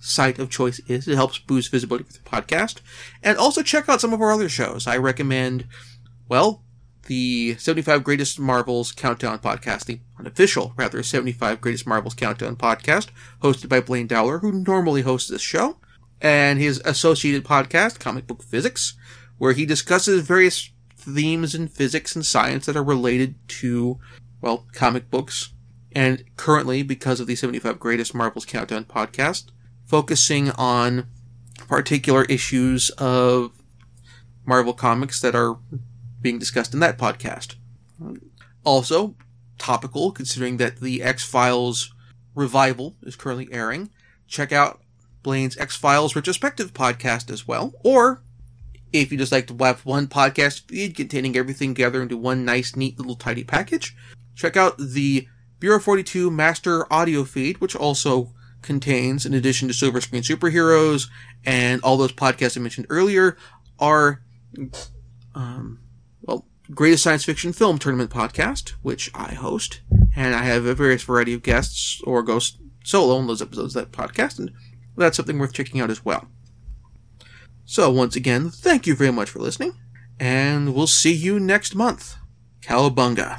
site 0.00 0.40
of 0.40 0.50
choice 0.50 0.80
is. 0.88 1.06
It 1.06 1.14
helps 1.14 1.38
boost 1.38 1.70
visibility 1.70 2.02
for 2.02 2.14
the 2.14 2.18
podcast, 2.18 2.80
and 3.22 3.38
also 3.38 3.62
check 3.62 3.88
out 3.88 4.00
some 4.00 4.12
of 4.12 4.20
our 4.20 4.32
other 4.32 4.48
shows. 4.48 4.88
I 4.88 4.96
recommend, 4.96 5.68
well, 6.28 6.64
the 7.06 7.54
75 7.58 8.02
Greatest 8.02 8.40
Marvels 8.40 8.90
Countdown 8.90 9.38
podcast, 9.38 9.84
the 9.84 10.00
unofficial, 10.18 10.74
rather, 10.76 11.04
75 11.04 11.60
Greatest 11.60 11.86
Marvels 11.86 12.14
Countdown 12.14 12.56
podcast, 12.56 13.10
hosted 13.40 13.68
by 13.68 13.78
Blaine 13.78 14.08
Dowler, 14.08 14.40
who 14.40 14.50
normally 14.50 15.02
hosts 15.02 15.30
this 15.30 15.42
show, 15.42 15.76
and 16.20 16.58
his 16.58 16.80
associated 16.84 17.44
podcast, 17.44 17.98
Comic 17.98 18.26
Book 18.26 18.42
Physics, 18.42 18.94
where 19.38 19.52
he 19.52 19.64
discusses 19.64 20.26
various 20.26 20.70
themes 20.96 21.54
in 21.54 21.68
physics 21.68 22.14
and 22.14 22.26
science 22.26 22.66
that 22.66 22.76
are 22.76 22.84
related 22.84 23.36
to, 23.48 23.98
well, 24.40 24.66
comic 24.72 25.10
books. 25.10 25.52
And 25.92 26.24
currently, 26.36 26.82
because 26.82 27.20
of 27.20 27.26
the 27.26 27.36
75 27.36 27.78
Greatest 27.80 28.14
Marvels 28.14 28.44
Countdown 28.44 28.84
podcast, 28.84 29.46
focusing 29.86 30.50
on 30.50 31.06
particular 31.66 32.24
issues 32.24 32.90
of 32.90 33.52
Marvel 34.44 34.74
comics 34.74 35.20
that 35.20 35.34
are 35.34 35.58
being 36.20 36.38
discussed 36.38 36.74
in 36.74 36.80
that 36.80 36.98
podcast. 36.98 37.54
Also, 38.64 39.14
topical, 39.58 40.12
considering 40.12 40.56
that 40.58 40.80
the 40.80 41.02
X 41.02 41.24
Files 41.24 41.94
revival 42.34 42.96
is 43.02 43.16
currently 43.16 43.48
airing. 43.52 43.90
Check 44.26 44.52
out 44.52 44.80
Blaine's 45.28 45.58
X 45.58 45.76
Files 45.76 46.16
retrospective 46.16 46.72
podcast 46.72 47.30
as 47.30 47.46
well. 47.46 47.74
Or, 47.84 48.22
if 48.94 49.12
you 49.12 49.18
just 49.18 49.30
like 49.30 49.46
to 49.48 49.56
have 49.62 49.84
one 49.84 50.06
podcast 50.06 50.62
feed 50.62 50.96
containing 50.96 51.36
everything 51.36 51.74
together 51.74 52.00
into 52.00 52.16
one 52.16 52.46
nice, 52.46 52.74
neat 52.74 52.98
little 52.98 53.14
tidy 53.14 53.44
package, 53.44 53.94
check 54.34 54.56
out 54.56 54.78
the 54.78 55.28
Bureau 55.60 55.80
42 55.80 56.30
master 56.30 56.90
audio 56.90 57.24
feed, 57.24 57.60
which 57.60 57.76
also 57.76 58.32
contains, 58.62 59.26
in 59.26 59.34
addition 59.34 59.68
to 59.68 59.74
Silver 59.74 60.00
Screen 60.00 60.22
Superheroes 60.22 61.08
and 61.44 61.82
all 61.82 61.98
those 61.98 62.14
podcasts 62.14 62.56
I 62.56 62.62
mentioned 62.62 62.86
earlier, 62.88 63.36
are 63.78 64.22
um, 65.34 65.80
Greatest 66.70 67.02
Science 67.02 67.26
Fiction 67.26 67.52
Film 67.52 67.78
Tournament 67.78 68.10
podcast, 68.10 68.70
which 68.80 69.10
I 69.14 69.34
host, 69.34 69.82
and 70.16 70.34
I 70.34 70.44
have 70.44 70.64
a 70.64 70.74
various 70.74 71.02
variety 71.02 71.34
of 71.34 71.42
guests 71.42 72.00
or 72.04 72.22
go 72.22 72.40
solo 72.82 73.18
on 73.18 73.26
those 73.26 73.42
episodes 73.42 73.76
of 73.76 73.90
that 73.90 73.92
podcast, 73.92 74.38
and 74.38 74.52
that's 74.98 75.16
something 75.16 75.38
worth 75.38 75.52
checking 75.52 75.80
out 75.80 75.90
as 75.90 76.04
well. 76.04 76.28
So 77.64 77.90
once 77.90 78.16
again, 78.16 78.50
thank 78.50 78.86
you 78.86 78.94
very 78.94 79.12
much 79.12 79.30
for 79.30 79.40
listening, 79.40 79.74
and 80.18 80.74
we'll 80.74 80.86
see 80.86 81.12
you 81.12 81.38
next 81.38 81.74
month. 81.74 82.16
Cowabunga. 82.62 83.38